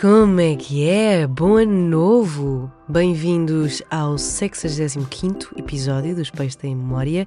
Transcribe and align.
Como 0.00 0.40
é 0.40 0.56
que 0.56 0.88
é? 0.88 1.26
Bom 1.26 1.58
ano 1.58 1.74
novo! 1.74 2.72
Bem-vindos 2.88 3.82
ao 3.90 4.16
65 4.16 5.58
episódio 5.58 6.16
dos 6.16 6.30
Peixes 6.30 6.56
da 6.56 6.70
Memória 6.70 7.26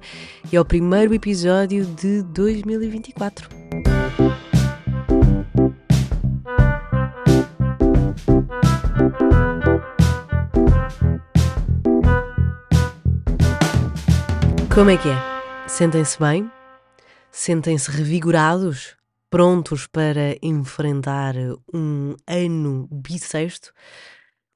e 0.52 0.56
ao 0.56 0.64
primeiro 0.64 1.14
episódio 1.14 1.86
de 1.86 2.22
2024. 2.22 3.48
Como 14.74 14.90
é 14.90 14.96
que 14.96 15.08
é? 15.10 15.68
Sentem-se 15.68 16.18
bem? 16.18 16.50
Sentem-se 17.30 17.88
revigorados? 17.88 18.96
Prontos 19.34 19.88
para 19.88 20.38
enfrentar 20.40 21.34
um 21.74 22.14
ano 22.24 22.86
bissexto, 22.88 23.72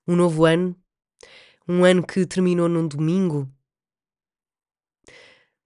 um 0.07 0.15
novo 0.15 0.45
ano, 0.45 0.73
um 1.69 1.85
ano 1.85 2.07
que 2.07 2.25
terminou 2.25 2.69
num 2.69 2.87
domingo. 2.87 3.53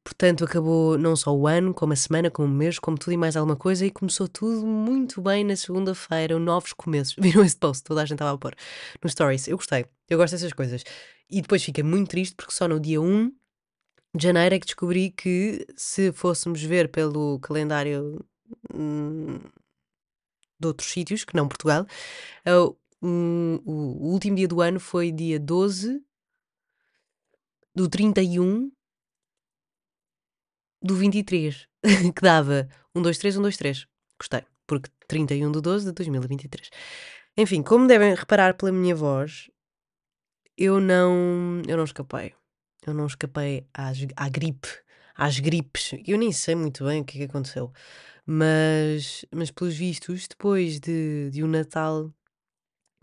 Portanto, 0.02 0.46
acabou 0.46 0.96
não 0.96 1.14
só 1.14 1.30
o 1.30 1.46
ano, 1.46 1.74
como 1.74 1.92
a 1.92 1.96
semana, 1.96 2.30
como 2.30 2.48
o 2.48 2.51
mês, 2.51 2.78
como 2.78 2.96
tudo 2.96 3.12
e 3.12 3.18
mais 3.18 3.37
alguma 3.37 3.54
coisa, 3.54 3.84
e 3.84 3.90
começou 3.90 4.27
tudo 4.27 4.66
muito 4.66 5.20
bem 5.20 5.45
na 5.45 5.56
segunda-feira, 5.56 6.38
novos 6.38 6.73
começos. 6.73 7.15
Viram 7.20 7.45
esse 7.45 7.59
post? 7.59 7.84
Toda 7.84 8.01
a 8.01 8.06
gente 8.06 8.15
estava 8.15 8.34
a 8.34 8.38
pôr 8.38 8.54
no 9.04 9.10
Stories. 9.10 9.46
Eu 9.46 9.59
gostei, 9.59 9.84
eu 10.09 10.16
gosto 10.16 10.32
dessas 10.32 10.54
coisas. 10.54 10.84
E 11.29 11.42
depois 11.42 11.62
fiquei 11.62 11.84
muito 11.84 12.09
triste 12.09 12.34
porque 12.34 12.54
só 12.54 12.66
no 12.66 12.80
dia 12.80 12.98
1 12.98 13.30
de 14.16 14.23
janeiro 14.23 14.54
é 14.54 14.59
que 14.59 14.65
descobri 14.65 15.10
que 15.10 15.66
se 15.76 16.12
fôssemos 16.12 16.62
ver 16.62 16.90
pelo 16.90 17.38
calendário 17.40 18.24
de 20.60 20.66
outros 20.66 20.91
sítios, 20.91 21.24
que 21.24 21.37
não 21.37 21.48
Portugal. 21.48 21.87
Uh, 22.47 22.77
um, 23.02 23.60
o, 23.65 23.73
o 24.06 24.12
último 24.12 24.37
dia 24.37 24.47
do 24.47 24.60
ano 24.60 24.79
foi 24.79 25.10
dia 25.10 25.38
12 25.38 26.01
do 27.74 27.88
31 27.88 28.71
do 30.80 30.95
23, 30.95 31.68
que 32.15 32.23
dava 32.23 32.68
1, 32.95 33.02
2, 33.02 33.18
3, 33.18 33.37
1, 33.37 33.43
2, 33.43 33.57
3. 33.57 33.87
Gostei, 34.18 34.43
porque 34.66 34.91
31 35.09 35.51
de 35.51 35.60
12 35.60 35.87
de 35.87 35.93
2023. 35.93 36.71
Enfim, 37.37 37.63
como 37.63 37.87
devem 37.87 38.15
reparar 38.15 38.54
pela 38.54 38.71
minha 38.71 38.95
voz, 38.95 39.51
eu 40.57 40.80
não, 40.80 41.63
eu 41.66 41.76
não 41.76 41.85
escapei. 41.85 42.35
Eu 42.87 42.93
não 42.93 43.07
escapei 43.07 43.66
às, 43.73 43.98
à 44.16 44.29
gripe, 44.29 44.69
às 45.15 45.38
gripes. 45.38 45.93
Eu 46.07 46.19
nem 46.19 46.32
sei 46.32 46.54
muito 46.54 46.85
bem 46.85 47.01
o 47.01 47.04
que 47.04 47.16
é 47.16 47.21
que 47.21 47.30
aconteceu. 47.30 47.73
Mas, 48.26 49.24
mas 49.34 49.51
pelos 49.51 49.74
vistos, 49.76 50.28
depois 50.28 50.78
de, 50.80 51.30
de 51.30 51.42
um 51.42 51.48
Natal 51.48 52.12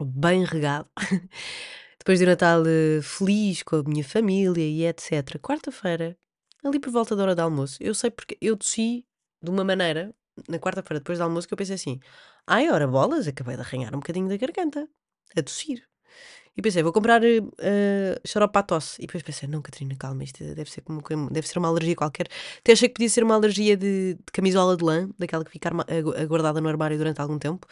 bem 0.02 0.45
regado, 0.45 0.89
depois 2.00 2.20
de 2.20 2.26
um 2.26 2.30
Natal 2.30 2.64
eh, 2.66 3.02
feliz 3.02 3.64
com 3.64 3.78
a 3.78 3.84
minha 3.84 4.03
família 4.03 4.64
e 4.64 4.86
etc., 4.86 5.39
quarta-feira, 5.39 6.17
ali 6.64 6.80
por 6.80 6.92
volta 6.92 7.16
da 7.16 7.23
hora 7.23 7.36
do 7.36 7.42
almoço, 7.42 7.78
eu 7.81 7.94
sei 7.94 8.11
porque 8.11 8.38
eu 8.42 8.56
tossi 8.58 9.06
de 9.44 9.50
uma 9.50 9.64
maneira, 9.64 10.16
na 10.48 10.59
quarta-feira 10.59 11.00
depois 11.00 11.17
do 11.17 11.23
almoço, 11.23 11.48
que 11.48 11.54
eu 11.54 11.58
pensei 11.58 11.76
assim: 11.76 12.00
ai, 12.48 12.70
ora 12.70 12.88
bolas, 12.88 13.28
acabei 13.28 13.56
de 13.56 13.61
arranhar 13.61 13.94
um 13.95 14.00
bocadinho 14.00 14.30
da 14.30 14.38
garganta, 14.38 14.89
a 15.36 15.44
tossir. 15.44 15.89
E 16.60 16.62
pensei, 16.62 16.84
vou 16.84 16.92
comprar 16.92 17.22
uh, 17.24 18.28
xarope 18.28 18.52
para 18.52 18.64
tosse. 18.64 19.02
E 19.02 19.08
depois 19.08 19.24
pensei, 19.24 19.48
não, 19.48 19.62
Catarina, 19.62 19.96
calma, 19.96 20.26
isto 20.26 20.44
deve 20.44 20.70
ser, 20.70 20.82
como, 20.82 21.02
deve 21.32 21.48
ser 21.48 21.58
uma 21.58 21.70
alergia 21.70 21.96
qualquer. 21.96 22.28
Até 22.58 22.74
achei 22.74 22.90
que 22.90 22.96
podia 22.96 23.08
ser 23.08 23.24
uma 23.24 23.36
alergia 23.36 23.78
de, 23.78 24.16
de 24.16 24.32
camisola 24.34 24.76
de 24.76 24.84
lã, 24.84 25.10
daquela 25.18 25.46
que 25.46 25.52
fica 25.52 25.70
guardada 26.28 26.60
no 26.60 26.68
armário 26.68 26.98
durante 26.98 27.22
algum 27.22 27.40
tempo. 27.40 27.66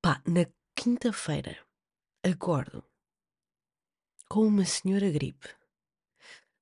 Pá, 0.00 0.22
na 0.28 0.46
quinta-feira, 0.76 1.58
acordo 2.22 2.84
com 4.28 4.46
uma 4.46 4.64
senhora 4.64 5.10
gripe. 5.10 5.48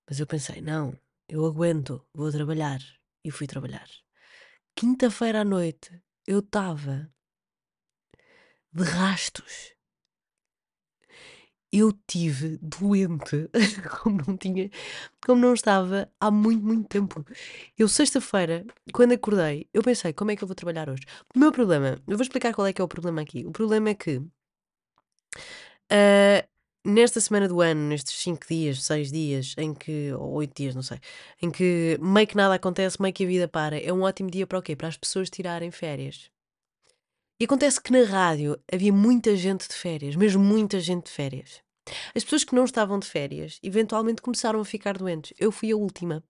Mas 0.09 0.19
eu 0.19 0.27
pensei, 0.27 0.62
não, 0.62 0.98
eu 1.28 1.45
aguento, 1.45 2.03
vou 2.15 2.33
trabalhar. 2.33 2.81
E 3.22 3.31
fui 3.31 3.47
trabalhar. 3.47 3.87
Quinta-feira 4.75 5.43
à 5.43 5.44
noite, 5.44 6.03
eu 6.27 6.39
estava 6.39 7.12
de 8.72 8.84
rastos 8.84 9.75
eu 11.72 11.93
tive 12.06 12.59
doente 12.62 13.49
como 14.00 14.22
não 14.27 14.37
tinha, 14.37 14.71
como 15.25 15.41
não 15.41 15.54
estava 15.54 16.10
há 16.21 16.31
muito, 16.31 16.65
muito 16.65 16.88
tempo. 16.88 17.25
Eu, 17.78 17.88
sexta-feira, 17.88 18.65
quando 18.93 19.12
acordei, 19.12 19.69
eu 19.75 19.82
pensei, 19.82 20.12
como 20.12 20.31
é 20.31 20.37
que 20.37 20.44
eu 20.44 20.49
vou 20.49 20.54
trabalhar 20.54 20.88
hoje? 20.88 21.03
O 21.34 21.38
meu 21.38 21.53
problema, 21.53 21.99
eu 22.06 22.16
vou 22.16 22.22
explicar 22.22 22.54
qual 22.54 22.66
é 22.66 22.72
que 22.72 22.81
é 22.81 22.84
o 22.84 22.88
problema 22.88 23.21
aqui. 23.22 23.44
O 23.47 23.53
problema 23.53 23.91
é 23.91 23.94
que 23.94 24.16
uh, 25.93 26.49
nesta 26.84 27.21
semana 27.21 27.49
do 27.49 27.60
ano, 27.60 27.88
nestes 27.88 28.15
5 28.22 28.47
dias, 28.48 28.83
6 28.84 29.10
dias, 29.12 29.54
em 29.59 29.75
que, 29.75 30.12
ou 30.12 30.33
8 30.34 30.54
dias, 30.56 30.75
não 30.75 30.83
sei, 30.83 30.98
em 31.43 31.50
que 31.50 31.98
meio 32.00 32.27
que 32.27 32.37
nada 32.37 32.54
acontece, 32.54 33.00
meio 33.03 33.12
que 33.15 33.25
a 33.25 33.27
vida 33.27 33.48
para, 33.48 33.78
é 33.78 33.93
um 33.93 34.03
ótimo 34.03 34.31
dia 34.31 34.47
para 34.47 34.59
o 34.59 34.62
quê? 34.62 34.77
Para 34.77 34.88
as 34.88 34.97
pessoas 34.97 35.28
tirarem 35.31 35.71
férias. 35.71 36.31
E 37.38 37.44
acontece 37.44 37.80
que 37.80 37.92
na 37.92 38.04
rádio 38.04 38.58
havia 38.72 38.92
muita 38.92 39.36
gente 39.36 39.69
de 39.69 39.74
férias, 39.74 40.16
mesmo 40.16 40.42
muita 40.42 40.80
gente 40.80 41.04
de 41.04 41.10
férias. 41.10 41.62
As 42.14 42.24
pessoas 42.24 42.44
que 42.44 42.54
não 42.54 42.64
estavam 42.64 42.98
de 42.98 43.06
férias 43.06 43.60
eventualmente 43.62 44.22
começaram 44.22 44.58
a 44.58 44.64
ficar 44.64 44.97
doentes. 44.97 45.34
Eu 45.38 45.52
fui 45.52 45.70
a 45.70 45.76
última. 45.76 46.24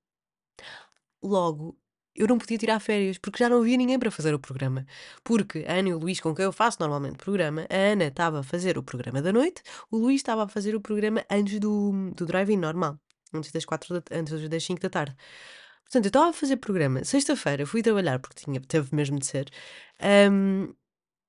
Logo, 1.22 1.78
eu 2.14 2.26
não 2.26 2.38
podia 2.38 2.58
tirar 2.58 2.80
férias 2.80 3.18
porque 3.18 3.42
já 3.42 3.48
não 3.48 3.58
havia 3.58 3.76
ninguém 3.76 3.98
para 3.98 4.10
fazer 4.10 4.34
o 4.34 4.38
programa. 4.38 4.84
Porque 5.22 5.64
a 5.68 5.74
Ana 5.74 5.90
e 5.90 5.94
o 5.94 5.98
Luís, 5.98 6.20
com 6.20 6.34
quem 6.34 6.44
eu 6.44 6.52
faço 6.52 6.78
normalmente 6.80 7.16
programa, 7.18 7.66
a 7.70 7.92
Ana 7.92 8.06
estava 8.06 8.40
a 8.40 8.42
fazer 8.42 8.76
o 8.76 8.82
programa 8.82 9.22
da 9.22 9.32
noite, 9.32 9.62
o 9.90 9.98
Luís 9.98 10.16
estava 10.16 10.44
a 10.44 10.48
fazer 10.48 10.74
o 10.74 10.80
programa 10.80 11.24
antes 11.30 11.60
do, 11.60 12.10
do 12.16 12.26
drive-in 12.26 12.56
normal, 12.56 12.98
antes 13.32 13.52
das, 13.52 13.64
quatro 13.64 14.00
da, 14.00 14.16
antes 14.16 14.48
das 14.48 14.64
5 14.64 14.80
da 14.80 14.90
tarde. 14.90 15.16
Portanto, 15.84 16.06
eu 16.06 16.08
estava 16.08 16.30
a 16.30 16.32
fazer 16.32 16.56
programa. 16.56 17.04
Sexta-feira 17.04 17.64
fui 17.64 17.80
trabalhar 17.80 18.18
porque 18.18 18.42
tinha, 18.44 18.60
teve 18.60 18.94
mesmo 18.94 19.20
de 19.20 19.26
ser. 19.26 19.48
Um, 20.32 20.74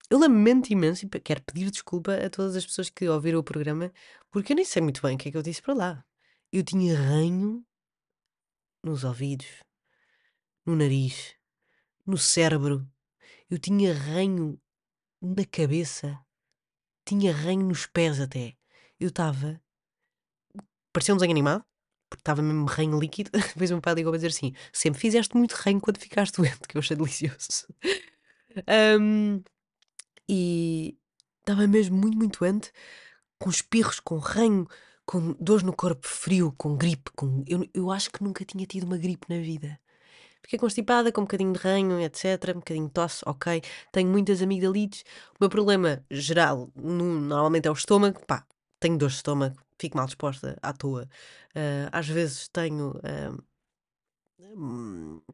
eu 0.09 0.19
lamento 0.19 0.71
imenso 0.71 1.05
e 1.05 1.19
quero 1.19 1.41
pedir 1.43 1.69
desculpa 1.69 2.13
a 2.15 2.29
todas 2.29 2.55
as 2.55 2.65
pessoas 2.65 2.89
que 2.89 3.07
ouviram 3.09 3.39
o 3.39 3.43
programa, 3.43 3.91
porque 4.31 4.53
eu 4.53 4.55
nem 4.55 4.65
sei 4.65 4.81
muito 4.81 5.01
bem 5.01 5.15
o 5.15 5.17
que 5.17 5.29
é 5.29 5.31
que 5.31 5.37
eu 5.37 5.41
disse 5.41 5.61
para 5.61 5.73
lá. 5.73 6.05
Eu 6.51 6.63
tinha 6.63 6.97
ranho 6.97 7.65
nos 8.83 9.03
ouvidos, 9.03 9.47
no 10.65 10.75
nariz, 10.75 11.35
no 12.05 12.17
cérebro. 12.17 12.89
Eu 13.49 13.59
tinha 13.59 13.93
ranho 13.93 14.59
na 15.21 15.45
cabeça. 15.45 16.19
Tinha 17.05 17.33
ranho 17.33 17.65
nos 17.65 17.85
pés 17.85 18.19
até. 18.19 18.55
Eu 18.99 19.09
estava. 19.09 19.61
Parecia 20.93 21.13
um 21.13 21.17
desenho 21.17 21.31
animado, 21.31 21.65
porque 22.09 22.21
estava 22.21 22.41
mesmo 22.41 22.65
ranho 22.65 22.97
líquido. 22.97 23.31
Depois 23.53 23.69
o 23.71 23.73
meu 23.73 23.81
pai 23.81 23.93
ligou 23.93 24.13
a 24.13 24.15
dizer 24.15 24.27
assim: 24.27 24.53
sempre 24.71 25.01
fizeste 25.01 25.35
muito 25.35 25.53
ranho 25.53 25.81
quando 25.81 25.99
ficaste 25.99 26.37
doente, 26.37 26.61
que 26.67 26.77
eu 26.77 26.79
achei 26.79 26.95
delicioso. 26.95 27.67
um, 28.99 29.43
e 30.29 30.97
estava 31.39 31.67
mesmo 31.67 31.97
muito, 31.97 32.17
muito 32.17 32.39
doente, 32.39 32.71
com 33.39 33.49
espirros, 33.49 33.99
com 33.99 34.17
ranho, 34.17 34.67
com 35.05 35.33
dores 35.39 35.63
no 35.63 35.73
corpo 35.73 36.07
frio, 36.07 36.53
com 36.57 36.75
gripe. 36.75 37.11
Com... 37.15 37.43
Eu, 37.47 37.65
eu 37.73 37.91
acho 37.91 38.11
que 38.11 38.23
nunca 38.23 38.43
tinha 38.43 38.65
tido 38.65 38.83
uma 38.83 38.97
gripe 38.97 39.27
na 39.29 39.39
vida. 39.41 39.79
Fiquei 40.41 40.59
constipada, 40.59 41.11
com 41.11 41.21
um 41.21 41.23
bocadinho 41.23 41.53
de 41.53 41.59
ranho, 41.59 41.99
etc. 42.01 42.55
Um 42.55 42.59
bocadinho 42.59 42.87
de 42.87 42.93
tosse, 42.93 43.23
ok. 43.25 43.61
Tenho 43.91 44.09
muitas 44.09 44.41
amigdalites. 44.41 45.03
O 45.31 45.37
meu 45.41 45.49
problema 45.49 46.05
geral, 46.11 46.71
no, 46.75 47.19
normalmente 47.21 47.67
é 47.67 47.71
o 47.71 47.73
estômago. 47.73 48.25
Pá, 48.25 48.45
tenho 48.79 48.97
dor 48.97 49.09
de 49.09 49.15
estômago, 49.15 49.57
fico 49.79 49.97
mal 49.97 50.05
disposta 50.05 50.57
à 50.61 50.73
toa. 50.73 51.09
Uh, 51.55 51.89
às 51.91 52.07
vezes 52.07 52.47
tenho 52.49 52.91
uh, 52.97 53.43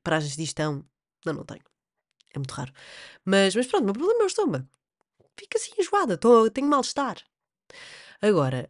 paragens 0.03 0.31
de 0.31 0.37
digestão. 0.37 0.85
Não, 1.25 1.33
não 1.33 1.45
tenho. 1.45 1.61
É 2.33 2.39
muito 2.39 2.51
raro. 2.51 2.71
Mas, 3.25 3.55
mas 3.55 3.67
pronto, 3.67 3.83
o 3.83 3.85
meu 3.85 3.93
problema 3.93 4.21
é 4.21 4.25
o 4.25 4.27
estômago 4.27 4.67
fico 5.37 5.57
assim 5.57 5.71
enjoada, 5.79 6.17
tô, 6.17 6.49
tenho 6.49 6.67
mal-estar. 6.67 7.17
Agora, 8.21 8.69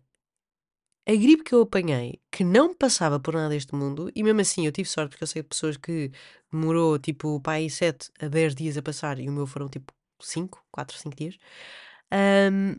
a 1.06 1.12
gripe 1.12 1.44
que 1.44 1.54
eu 1.54 1.62
apanhei, 1.62 2.22
que 2.32 2.44
não 2.44 2.74
passava 2.74 3.20
por 3.20 3.34
nada 3.34 3.50
deste 3.50 3.76
mundo, 3.76 4.10
e 4.16 4.24
mesmo 4.24 4.42
assim 4.42 4.66
eu 4.66 4.72
tive 4.72 4.88
sorte 4.88 5.12
porque 5.12 5.24
eu 5.24 5.28
sei 5.28 5.42
de 5.42 5.50
pessoas 5.50 5.76
que 5.78 6.12
demorou 6.52 6.98
tipo 6.98 7.42
pai 7.42 7.70
7 7.70 8.10
a 8.22 8.28
10 8.28 8.56
dias 8.56 8.78
a 8.78 8.82
passar 8.82 9.20
e 9.20 9.28
o 9.30 9.32
meu 9.32 9.46
foram 9.46 9.68
tipo 9.70 9.94
5, 10.22 10.66
4, 10.72 10.98
5 10.98 11.16
dias. 11.16 11.38
Um, 12.12 12.76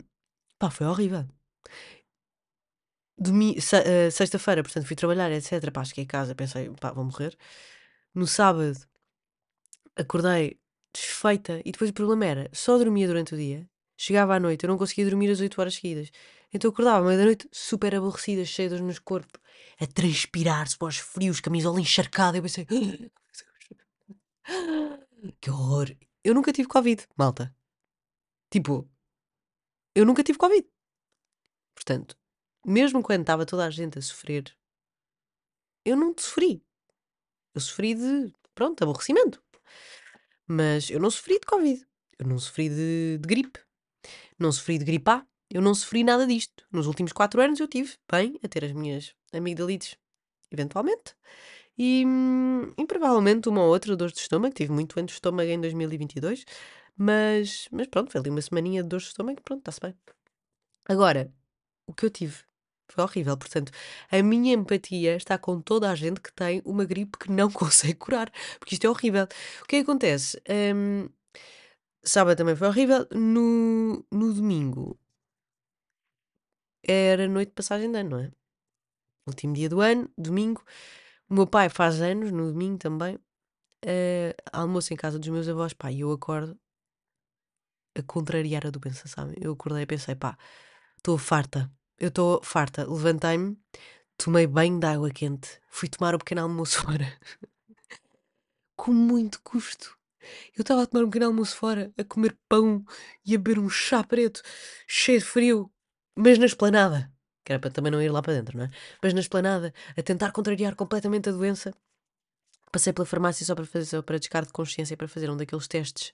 pá, 0.59 0.71
foi 0.71 0.87
horrível. 0.87 1.27
Se, 3.59 3.75
uh, 3.77 4.11
Sexta-feira, 4.11 4.61
portanto, 4.63 4.87
fui 4.87 4.95
trabalhar, 4.95 5.31
etc. 5.31 5.71
Pá, 5.71 5.83
cheguei 5.85 6.03
a 6.05 6.07
casa, 6.07 6.35
pensei, 6.35 6.69
pá, 6.81 6.91
vou 6.91 7.05
morrer. 7.05 7.37
No 8.13 8.27
sábado, 8.27 8.75
acordei 9.95 10.59
desfeita, 10.93 11.61
e 11.65 11.71
depois 11.71 11.89
o 11.91 11.93
problema 11.93 12.25
era, 12.25 12.49
só 12.53 12.77
dormia 12.77 13.07
durante 13.07 13.33
o 13.33 13.37
dia 13.37 13.69
Chegava 13.97 14.35
à 14.35 14.39
noite, 14.39 14.63
eu 14.63 14.69
não 14.69 14.77
conseguia 14.77 15.05
dormir 15.05 15.31
as 15.31 15.39
8 15.39 15.59
horas 15.59 15.75
seguidas. 15.75 16.11
Então 16.53 16.69
eu 16.69 16.73
acordava 16.73 16.99
à 16.99 17.01
meia-da-noite, 17.01 17.47
super 17.51 17.95
aborrecida, 17.95 18.45
cheia 18.45 18.69
de 18.69 18.81
nos 18.81 18.99
corpo, 18.99 19.39
a 19.79 19.87
transpirar-se 19.87 20.77
para 20.77 20.87
os 20.87 20.97
frios, 20.97 21.39
camisola 21.39 21.79
encharcada. 21.79 22.37
Eu 22.37 22.41
pensei, 22.41 22.65
que 25.39 25.49
horror. 25.49 25.95
Eu 26.23 26.33
nunca 26.33 26.51
tive 26.51 26.67
Covid, 26.67 27.05
malta. 27.15 27.55
Tipo, 28.49 28.89
eu 29.93 30.05
nunca 30.05 30.23
tive 30.23 30.37
Covid. 30.37 30.67
Portanto, 31.73 32.17
mesmo 32.65 33.01
quando 33.01 33.21
estava 33.21 33.45
toda 33.45 33.65
a 33.65 33.69
gente 33.69 33.99
a 33.99 34.01
sofrer, 34.01 34.55
eu 35.85 35.95
não 35.95 36.13
sofri. 36.17 36.63
Eu 37.53 37.61
sofri 37.61 37.95
de, 37.95 38.33
pronto, 38.53 38.83
aborrecimento. 38.83 39.41
Mas 40.47 40.89
eu 40.89 40.99
não 40.99 41.09
sofri 41.09 41.39
de 41.39 41.45
Covid. 41.45 41.85
Eu 42.19 42.27
não 42.27 42.39
sofri 42.39 42.69
de, 42.69 43.17
de 43.19 43.27
gripe. 43.27 43.64
Não 44.39 44.51
sofri 44.51 44.77
de 44.77 44.85
gripe 44.85 45.09
A. 45.11 45.25
Eu 45.49 45.61
não 45.61 45.73
sofri 45.73 46.03
nada 46.03 46.25
disto. 46.25 46.65
Nos 46.71 46.87
últimos 46.87 47.13
quatro 47.13 47.41
anos 47.41 47.59
eu 47.59 47.67
tive 47.67 47.93
bem 48.11 48.39
a 48.43 48.47
ter 48.47 48.65
as 48.65 48.71
minhas 48.71 49.13
amigdalites, 49.33 49.97
eventualmente. 50.51 51.15
E, 51.77 52.03
hum, 52.05 52.73
e 52.77 52.85
provavelmente 52.85 53.49
uma 53.49 53.61
ou 53.63 53.69
outra 53.69 53.95
dor 53.95 54.11
de 54.11 54.19
estômago. 54.19 54.53
Tive 54.53 54.71
muito 54.71 54.95
doente 54.95 55.09
de 55.09 55.13
estômago 55.13 55.49
em 55.49 55.59
2022. 55.59 56.45
Mas, 56.97 57.67
mas 57.71 57.87
pronto, 57.87 58.11
foi 58.11 58.21
ali 58.21 58.29
uma 58.29 58.41
semaninha 58.41 58.81
de 58.81 58.89
dor 58.89 58.99
de 58.99 59.07
estômago. 59.07 59.41
Pronto, 59.41 59.59
está-se 59.59 59.81
bem. 59.81 59.93
Agora, 60.87 61.31
o 61.87 61.93
que 61.93 62.05
eu 62.05 62.09
tive 62.09 62.37
foi 62.87 63.03
horrível. 63.03 63.37
Portanto, 63.37 63.71
a 64.11 64.21
minha 64.23 64.53
empatia 64.53 65.15
está 65.15 65.37
com 65.37 65.59
toda 65.61 65.89
a 65.89 65.95
gente 65.95 66.21
que 66.21 66.31
tem 66.33 66.61
uma 66.65 66.85
gripe 66.85 67.17
que 67.17 67.31
não 67.31 67.51
consegue 67.51 67.95
curar. 67.95 68.31
Porque 68.59 68.75
isto 68.75 68.85
é 68.85 68.89
horrível. 68.89 69.27
O 69.61 69.65
que 69.65 69.77
é 69.77 69.79
acontece? 69.79 70.41
Hum, 70.49 71.09
sábado 72.05 72.37
também 72.37 72.55
foi 72.55 72.67
horrível. 72.67 73.07
No, 73.11 74.05
no 74.11 74.33
domingo 74.33 74.99
era 76.87 77.27
noite 77.27 77.49
de 77.49 77.55
passagem 77.55 77.91
de 77.91 77.97
ano, 77.97 78.09
não 78.11 78.19
é? 78.19 78.31
Último 79.27 79.53
dia 79.53 79.69
do 79.69 79.81
ano, 79.81 80.09
domingo. 80.17 80.63
O 81.29 81.33
meu 81.33 81.47
pai 81.47 81.69
faz 81.69 82.01
anos, 82.01 82.31
no 82.31 82.51
domingo 82.51 82.77
também. 82.77 83.15
Uh, 83.83 84.33
almoço 84.51 84.93
em 84.93 84.97
casa 84.97 85.19
dos 85.19 85.29
meus 85.29 85.47
avós, 85.47 85.73
pá, 85.73 85.91
e 85.91 86.01
eu 86.01 86.11
acordo 86.11 86.57
a 87.97 88.03
contrariar 88.03 88.65
a 88.67 88.69
doença, 88.69 89.07
sabe? 89.07 89.35
Eu 89.39 89.53
acordei 89.53 89.83
e 89.83 89.85
pensei, 89.85 90.15
pá, 90.15 90.37
estou 90.97 91.17
farta, 91.17 91.71
eu 91.97 92.09
estou 92.09 92.41
farta. 92.43 92.85
Levantei-me, 92.87 93.57
tomei 94.17 94.45
banho 94.47 94.79
de 94.79 94.85
água 94.85 95.09
quente, 95.09 95.59
fui 95.69 95.89
tomar 95.89 96.13
o 96.13 96.19
pequeno 96.19 96.41
almoço 96.41 96.81
fora. 96.85 97.17
Com 98.75 98.93
muito 98.93 99.41
custo. 99.41 99.97
Eu 100.55 100.61
estava 100.61 100.83
a 100.83 100.85
tomar 100.85 101.03
um 101.03 101.09
pequeno 101.09 101.27
almoço 101.27 101.55
fora, 101.55 101.91
a 101.97 102.03
comer 102.03 102.37
pão 102.49 102.83
e 103.25 103.35
a 103.35 103.37
beber 103.37 103.59
um 103.59 103.69
chá 103.69 104.03
preto, 104.03 104.41
cheio 104.87 105.19
de 105.19 105.25
frio, 105.25 105.71
mas 106.15 106.37
na 106.37 106.45
esplanada. 106.45 107.11
Que 107.43 107.53
era 107.53 107.59
para 107.59 107.69
também 107.69 107.91
não 107.91 108.01
ir 108.01 108.09
lá 108.09 108.21
para 108.21 108.33
dentro, 108.33 108.57
não 108.57 108.65
é? 108.65 108.69
Mas 109.03 109.13
na 109.13 109.19
esplanada, 109.19 109.73
a 109.95 110.01
tentar 110.01 110.31
contrariar 110.31 110.75
completamente 110.75 111.29
a 111.29 111.31
doença. 111.31 111.73
Passei 112.71 112.91
pela 112.91 113.05
farmácia 113.05 113.45
só 113.45 113.55
para 113.55 113.65
fazer 113.65 113.85
só 113.85 114.01
para 114.01 114.17
descargo 114.17 114.47
de 114.47 114.53
consciência 114.53 114.97
para 114.97 115.07
fazer 115.07 115.29
um 115.29 115.37
daqueles 115.37 115.67
testes 115.67 116.11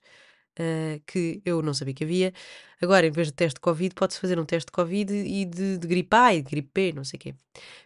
uh, 0.60 1.02
que 1.06 1.42
eu 1.46 1.62
não 1.62 1.74
sabia 1.74 1.94
que 1.94 2.04
havia. 2.04 2.34
Agora, 2.81 3.06
em 3.06 3.12
vez 3.12 3.28
de 3.28 3.34
teste 3.34 3.56
de 3.56 3.62
Covid, 3.62 3.94
pode-se 3.96 4.19
fazer 4.19 4.40
um 4.40 4.46
teste 4.46 4.68
de 4.68 4.72
Covid 4.72 5.13
e 5.13 5.46
de, 5.46 5.78
de 5.78 5.88
gripe 5.88 6.16
A 6.16 6.34
e 6.34 6.42
de 6.42 6.50
gripe 6.50 6.72
B, 6.74 6.94
não 6.94 7.04
sei 7.04 7.18
o 7.18 7.19
quê. 7.19 7.36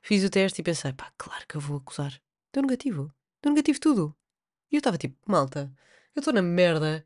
Fiz 0.02 0.24
o 0.24 0.30
teste 0.30 0.62
e 0.62 0.64
pensei, 0.64 0.94
pá, 0.94 1.12
claro 1.18 1.46
que 1.48 1.56
eu 1.56 1.62
vou 1.62 1.78
acusar. 1.78 2.20
Deu 2.54 2.64
negativo. 2.64 3.12
Deu 3.42 3.52
negativo 3.52 3.80
tudo. 3.80 4.16
E 4.72 4.76
eu 4.76 4.80
estava 4.80 4.98
tipo, 4.98 5.16
malta, 5.28 5.72
eu 6.16 6.20
estou 6.22 6.34
na 6.34 6.42
merda. 6.42 7.06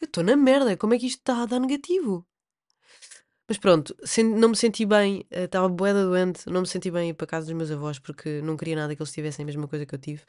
Eu 0.00 0.06
estou 0.06 0.24
na 0.24 0.36
merda. 0.36 0.76
Como 0.76 0.94
é 0.94 0.98
que 0.98 1.06
isto 1.06 1.18
está 1.20 1.42
a 1.42 1.46
dar 1.46 1.60
negativo? 1.60 2.26
Mas 3.48 3.56
pronto, 3.58 3.96
não 4.38 4.50
me 4.50 4.56
senti 4.56 4.84
bem, 4.84 5.24
eh, 5.30 5.44
estava 5.44 5.68
boeda 5.70 6.04
doente, 6.04 6.46
não 6.50 6.60
me 6.60 6.66
senti 6.66 6.90
bem 6.90 7.10
ir 7.10 7.14
para 7.14 7.26
casa 7.26 7.46
dos 7.46 7.54
meus 7.54 7.70
avós 7.70 7.98
porque 7.98 8.42
não 8.42 8.58
queria 8.58 8.76
nada 8.76 8.94
que 8.94 9.00
eles 9.00 9.12
tivessem 9.12 9.42
a 9.42 9.46
mesma 9.46 9.66
coisa 9.66 9.86
que 9.86 9.94
eu 9.94 9.98
tive. 9.98 10.22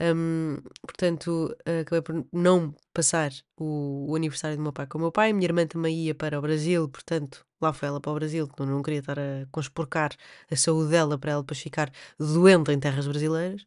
Um, 0.00 0.56
portanto, 0.82 1.56
acabei 1.80 2.02
por 2.02 2.26
não 2.32 2.74
passar 2.92 3.30
o, 3.56 4.10
o, 4.10 4.16
aniversário 4.16 4.56
do 4.56 4.62
meu 4.62 4.72
pai 4.72 4.86
com 4.86 4.98
o 4.98 5.00
meu 5.00 5.12
pai. 5.12 5.32
Minha 5.32 5.46
irmã 5.46 5.66
também 5.66 5.96
ia 6.06 6.14
para 6.14 6.38
o 6.38 6.42
Brasil, 6.42 6.88
portanto, 6.88 7.46
lá 7.60 7.72
foi 7.72 7.88
ela 7.88 8.00
para 8.00 8.12
o 8.12 8.14
Brasil, 8.16 8.48
que 8.48 8.62
não 8.64 8.82
queria 8.82 9.00
estar 9.00 9.18
a 9.18 9.46
conspurcar 9.50 10.10
a 10.50 10.56
saúde 10.56 10.90
dela 10.90 11.18
para 11.18 11.32
ela 11.32 11.42
depois 11.42 11.60
ficar 11.60 11.90
doente 12.18 12.72
em 12.72 12.80
terras 12.80 13.06
brasileiras. 13.06 13.66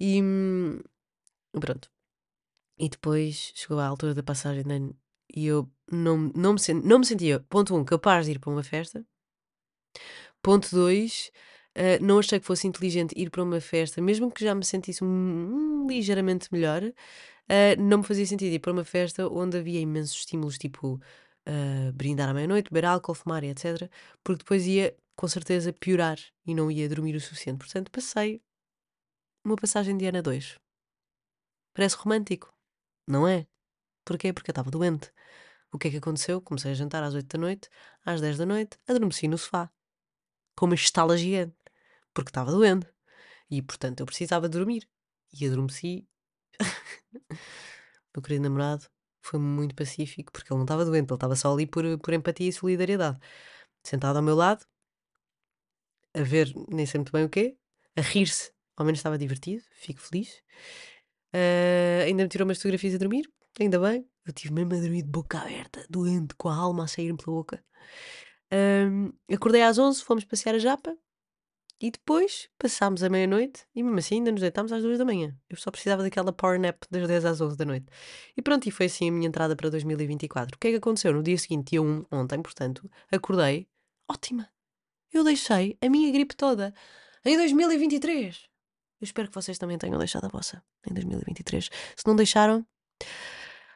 E 0.00 0.22
hum, 0.22 0.80
pronto. 1.60 1.93
E 2.78 2.88
depois 2.88 3.52
chegou 3.54 3.78
a 3.78 3.86
altura 3.86 4.14
da 4.14 4.22
passagem 4.22 4.64
de 4.64 4.72
ano 4.72 4.96
e 5.34 5.46
eu 5.46 5.70
não, 5.90 6.32
não, 6.34 6.54
me, 6.54 6.60
não 6.84 6.98
me 7.00 7.06
sentia, 7.06 7.40
ponto 7.48 7.74
um, 7.74 7.84
capaz 7.84 8.26
de 8.26 8.32
ir 8.32 8.38
para 8.38 8.50
uma 8.50 8.62
festa. 8.62 9.04
Ponto 10.42 10.68
dois, 10.70 11.30
uh, 11.76 12.04
não 12.04 12.18
achei 12.18 12.38
que 12.38 12.46
fosse 12.46 12.66
inteligente 12.66 13.14
ir 13.16 13.30
para 13.30 13.42
uma 13.42 13.60
festa, 13.60 14.00
mesmo 14.00 14.30
que 14.30 14.44
já 14.44 14.54
me 14.54 14.64
sentisse 14.64 15.02
um, 15.02 15.06
um, 15.08 15.86
ligeiramente 15.88 16.48
melhor, 16.52 16.82
uh, 16.84 17.82
não 17.82 17.98
me 17.98 18.04
fazia 18.04 18.26
sentido 18.26 18.52
ir 18.52 18.58
para 18.58 18.72
uma 18.72 18.84
festa 18.84 19.28
onde 19.28 19.58
havia 19.58 19.80
imensos 19.80 20.16
estímulos, 20.18 20.58
tipo 20.58 21.00
uh, 21.48 21.92
brindar 21.94 22.28
à 22.28 22.34
meia-noite, 22.34 22.70
beber 22.70 22.86
álcool, 22.86 23.14
fumar 23.14 23.44
etc. 23.44 23.90
Porque 24.22 24.38
depois 24.44 24.66
ia, 24.66 24.96
com 25.16 25.28
certeza, 25.28 25.72
piorar 25.72 26.18
e 26.46 26.54
não 26.54 26.70
ia 26.70 26.88
dormir 26.88 27.16
o 27.16 27.20
suficiente. 27.20 27.58
Portanto, 27.58 27.90
passei 27.90 28.42
uma 29.44 29.56
passagem 29.56 29.96
de 29.96 30.06
ano 30.06 30.22
dois. 30.22 30.58
Parece 31.74 31.96
romântico, 31.96 32.53
não 33.06 33.26
é? 33.26 33.46
Porquê? 34.04 34.32
Porque 34.32 34.50
eu 34.50 34.52
estava 34.52 34.70
doente. 34.70 35.12
O 35.72 35.78
que 35.78 35.88
é 35.88 35.90
que 35.90 35.96
aconteceu? 35.96 36.40
Comecei 36.40 36.72
a 36.72 36.74
jantar 36.74 37.02
às 37.02 37.14
8 37.14 37.26
da 37.26 37.38
noite, 37.38 37.68
às 38.04 38.20
10 38.20 38.38
da 38.38 38.46
noite, 38.46 38.78
adormeci 38.86 39.28
no 39.28 39.38
sofá. 39.38 39.70
Com 40.56 40.66
uma 40.66 40.74
estala. 40.74 41.14
Porque 42.14 42.30
estava 42.30 42.52
doente. 42.52 42.86
E, 43.50 43.60
portanto, 43.62 44.00
eu 44.00 44.06
precisava 44.06 44.48
dormir. 44.48 44.88
E 45.32 45.46
adormeci. 45.46 46.08
Meu 48.14 48.22
querido 48.22 48.44
namorado 48.44 48.88
foi 49.24 49.40
muito 49.40 49.74
pacífico, 49.74 50.30
porque 50.30 50.52
ele 50.52 50.58
não 50.58 50.64
estava 50.64 50.84
doente, 50.84 51.08
ele 51.10 51.16
estava 51.16 51.34
só 51.34 51.52
ali 51.52 51.66
por, 51.66 51.82
por 51.98 52.12
empatia 52.12 52.48
e 52.48 52.52
solidariedade. 52.52 53.18
Sentado 53.82 54.16
ao 54.16 54.22
meu 54.22 54.36
lado, 54.36 54.64
a 56.14 56.22
ver 56.22 56.52
nem 56.68 56.86
sei 56.86 56.98
muito 56.98 57.12
bem 57.12 57.24
o 57.24 57.28
quê, 57.28 57.56
a 57.96 58.02
rir-se, 58.02 58.52
ao 58.76 58.84
menos 58.84 58.98
estava 58.98 59.18
divertido, 59.18 59.64
fico 59.72 60.00
feliz. 60.00 60.42
Uh, 61.34 62.04
ainda 62.06 62.22
me 62.22 62.28
tirou 62.28 62.46
umas 62.46 62.58
fotografias 62.58 62.94
a 62.94 62.98
dormir, 62.98 63.28
ainda 63.58 63.80
bem. 63.80 64.06
Eu 64.24 64.32
tive 64.32 64.54
mesmo 64.54 64.72
a 64.72 64.80
dormir 64.80 65.02
de 65.02 65.08
boca 65.08 65.38
aberta, 65.38 65.84
doente, 65.90 66.34
com 66.36 66.48
a 66.48 66.54
alma 66.54 66.84
a 66.84 66.86
sair-me 66.86 67.18
pela 67.18 67.36
boca. 67.36 67.62
Um, 68.52 69.12
acordei 69.34 69.62
às 69.62 69.78
11, 69.78 70.02
fomos 70.04 70.24
passear 70.24 70.54
a 70.54 70.58
Japa 70.58 70.96
e 71.80 71.90
depois 71.90 72.48
passámos 72.56 73.02
a 73.02 73.08
meia-noite 73.08 73.66
e 73.74 73.82
mesmo 73.82 73.98
assim 73.98 74.16
ainda 74.16 74.30
nos 74.30 74.40
deitámos 74.40 74.72
às 74.72 74.82
2 74.82 74.96
da 74.96 75.04
manhã. 75.04 75.36
Eu 75.50 75.56
só 75.56 75.70
precisava 75.70 76.02
daquela 76.02 76.32
power 76.32 76.58
nap 76.58 76.84
das 76.88 77.06
10 77.08 77.24
às 77.24 77.40
11 77.40 77.56
da 77.56 77.64
noite. 77.64 77.86
E 78.36 78.40
pronto, 78.40 78.66
e 78.68 78.70
foi 78.70 78.86
assim 78.86 79.08
a 79.08 79.12
minha 79.12 79.26
entrada 79.26 79.56
para 79.56 79.68
2024. 79.68 80.56
O 80.56 80.58
que 80.58 80.68
é 80.68 80.70
que 80.70 80.76
aconteceu? 80.76 81.12
No 81.12 81.22
dia 81.22 81.36
seguinte, 81.36 81.72
dia 81.72 81.82
1, 81.82 82.06
ontem, 82.12 82.40
portanto, 82.40 82.88
acordei 83.10 83.68
ótima. 84.08 84.48
Eu 85.12 85.24
deixei 85.24 85.76
a 85.82 85.88
minha 85.88 86.10
gripe 86.12 86.36
toda 86.36 86.72
em 87.24 87.36
2023. 87.36 88.53
Eu 89.04 89.06
espero 89.06 89.28
que 89.28 89.34
vocês 89.34 89.58
também 89.58 89.76
tenham 89.76 89.98
deixado 89.98 90.24
a 90.24 90.28
vossa 90.28 90.64
em 90.88 90.94
2023. 90.94 91.68
Se 91.94 92.06
não 92.06 92.16
deixaram, 92.16 92.66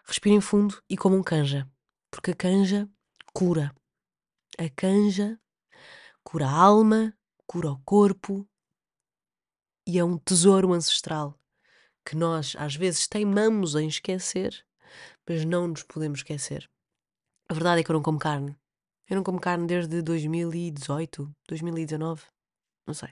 respirem 0.06 0.40
fundo 0.40 0.82
e 0.88 0.96
comam 0.96 1.22
canja. 1.22 1.70
Porque 2.10 2.30
a 2.30 2.34
canja 2.34 2.88
cura. 3.34 3.70
A 4.58 4.70
canja 4.70 5.38
cura 6.24 6.46
a 6.46 6.50
alma, 6.50 7.14
cura 7.46 7.70
o 7.70 7.78
corpo 7.84 8.48
e 9.86 9.98
é 9.98 10.04
um 10.04 10.16
tesouro 10.16 10.72
ancestral 10.72 11.38
que 12.06 12.16
nós 12.16 12.56
às 12.58 12.74
vezes 12.74 13.06
teimamos 13.06 13.74
em 13.74 13.86
esquecer, 13.86 14.64
mas 15.28 15.44
não 15.44 15.68
nos 15.68 15.82
podemos 15.82 16.20
esquecer. 16.20 16.70
A 17.50 17.52
verdade 17.52 17.82
é 17.82 17.84
que 17.84 17.90
eu 17.90 17.94
não 17.94 18.02
como 18.02 18.18
carne. 18.18 18.56
Eu 19.06 19.16
não 19.16 19.22
como 19.22 19.38
carne 19.38 19.66
desde 19.66 20.00
2018, 20.00 21.30
2019, 21.46 22.24
não 22.86 22.94
sei. 22.94 23.10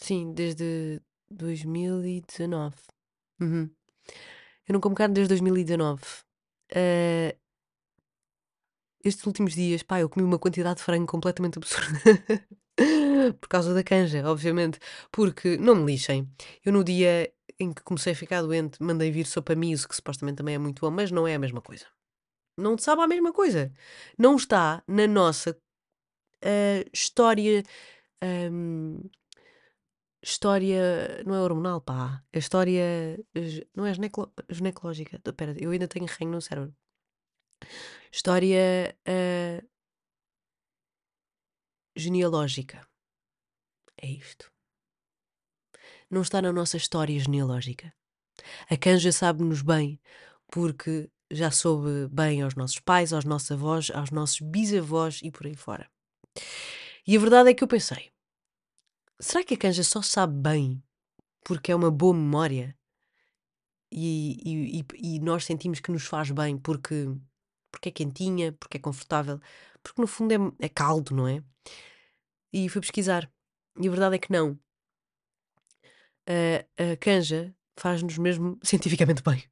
Sim, 0.00 0.32
desde 0.32 1.00
2019. 1.30 2.74
Uhum. 3.40 3.70
Eu 4.66 4.72
não 4.72 4.80
como 4.80 4.94
carne 4.94 5.14
desde 5.14 5.28
2019. 5.28 6.02
Uh, 6.72 7.36
estes 9.04 9.26
últimos 9.26 9.54
dias, 9.54 9.82
pá, 9.82 10.00
eu 10.00 10.08
comi 10.08 10.24
uma 10.24 10.38
quantidade 10.38 10.78
de 10.78 10.84
frango 10.84 11.06
completamente 11.06 11.58
absurda. 11.60 12.00
Por 13.40 13.48
causa 13.48 13.74
da 13.74 13.84
canja, 13.84 14.28
obviamente. 14.28 14.78
Porque, 15.12 15.56
não 15.58 15.76
me 15.76 15.92
lixem, 15.92 16.28
eu 16.64 16.72
no 16.72 16.82
dia 16.82 17.32
em 17.58 17.72
que 17.72 17.82
comecei 17.82 18.14
a 18.14 18.16
ficar 18.16 18.40
doente, 18.40 18.82
mandei 18.82 19.10
vir 19.10 19.26
sopa 19.26 19.54
miso, 19.54 19.86
que 19.86 19.94
supostamente 19.94 20.38
também 20.38 20.54
é 20.54 20.58
muito 20.58 20.80
bom, 20.80 20.90
mas 20.90 21.10
não 21.10 21.28
é 21.28 21.34
a 21.34 21.38
mesma 21.38 21.60
coisa. 21.60 21.86
Não 22.56 22.76
sabe 22.78 23.02
a 23.02 23.06
mesma 23.06 23.32
coisa. 23.32 23.70
Não 24.18 24.36
está 24.36 24.82
na 24.88 25.06
nossa 25.06 25.50
uh, 25.50 26.90
história. 26.92 27.62
Um, 28.22 29.00
história. 30.22 31.22
Não 31.24 31.34
é 31.34 31.40
hormonal, 31.40 31.80
pá. 31.80 32.22
A 32.32 32.38
história. 32.38 33.18
Não 33.74 33.86
é 33.86 33.92
ginecológica. 34.50 35.20
Espera, 35.24 35.54
eu 35.58 35.70
ainda 35.70 35.88
tenho 35.88 36.06
reino 36.06 36.32
no 36.32 36.42
cérebro. 36.42 36.74
História. 38.12 38.96
Uh, 39.06 39.66
genealógica. 41.96 42.86
É 44.00 44.06
isto. 44.06 44.50
Não 46.10 46.22
está 46.22 46.42
na 46.42 46.52
nossa 46.52 46.76
história 46.76 47.18
genealógica. 47.18 47.94
A 48.68 48.76
canja 48.76 49.12
sabe-nos 49.12 49.62
bem 49.62 50.00
porque 50.50 51.10
já 51.30 51.50
soube 51.50 52.08
bem 52.08 52.42
aos 52.42 52.54
nossos 52.54 52.80
pais, 52.80 53.12
aos 53.12 53.24
nossos 53.24 53.52
avós, 53.52 53.90
aos 53.90 54.10
nossos 54.10 54.40
bisavós 54.40 55.20
e 55.22 55.30
por 55.30 55.46
aí 55.46 55.54
fora. 55.54 55.88
E 57.06 57.16
a 57.16 57.20
verdade 57.20 57.50
é 57.50 57.54
que 57.54 57.62
eu 57.62 57.68
pensei: 57.68 58.10
será 59.20 59.44
que 59.44 59.54
a 59.54 59.56
canja 59.56 59.84
só 59.84 60.02
sabe 60.02 60.34
bem 60.34 60.82
porque 61.44 61.70
é 61.72 61.76
uma 61.76 61.90
boa 61.90 62.14
memória? 62.14 62.76
E, 63.92 64.80
e, 64.80 64.84
e, 64.94 65.20
nós 65.20 65.44
sentimos 65.44 65.80
que 65.80 65.90
nos 65.90 66.04
faz 66.04 66.30
bem 66.30 66.56
porque, 66.56 67.08
porque 67.72 67.88
é 67.88 67.92
quentinha, 67.92 68.52
porque 68.52 68.76
é 68.76 68.80
confortável, 68.80 69.40
porque 69.82 70.00
no 70.00 70.06
fundo 70.06 70.32
é, 70.32 70.66
é 70.66 70.68
caldo, 70.68 71.14
não 71.14 71.26
é? 71.26 71.42
E 72.52 72.68
fui 72.68 72.80
pesquisar. 72.80 73.30
E 73.80 73.88
a 73.88 73.90
verdade 73.90 74.16
é 74.16 74.18
que 74.18 74.32
não. 74.32 74.58
A, 76.28 76.92
a 76.92 76.96
canja 76.96 77.54
faz-nos 77.76 78.16
mesmo 78.18 78.58
cientificamente 78.62 79.22
bem. 79.22 79.44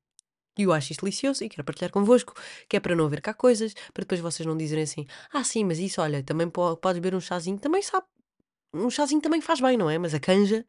E 0.56 0.62
eu 0.64 0.72
acho 0.72 0.92
isto 0.92 1.02
delicioso 1.04 1.44
e 1.44 1.48
quero 1.48 1.64
partilhar 1.64 1.90
convosco, 1.90 2.34
que 2.68 2.76
é 2.76 2.80
para 2.80 2.94
não 2.94 3.06
haver 3.06 3.20
cá 3.20 3.32
coisas, 3.32 3.74
para 3.94 4.02
depois 4.02 4.20
vocês 4.20 4.44
não 4.46 4.56
dizerem 4.56 4.84
assim: 4.84 5.06
ah, 5.32 5.44
sim, 5.44 5.64
mas 5.64 5.78
isso, 5.78 6.00
olha, 6.00 6.22
também 6.22 6.50
podes 6.50 7.00
beber 7.00 7.14
um 7.14 7.20
chazinho, 7.20 7.58
também 7.58 7.82
sabe. 7.82 8.06
Um 8.72 8.90
chazinho 8.90 9.20
também 9.20 9.40
faz 9.40 9.60
bem, 9.60 9.76
não 9.76 9.88
é? 9.88 9.98
Mas 9.98 10.14
a 10.14 10.20
canja 10.20 10.66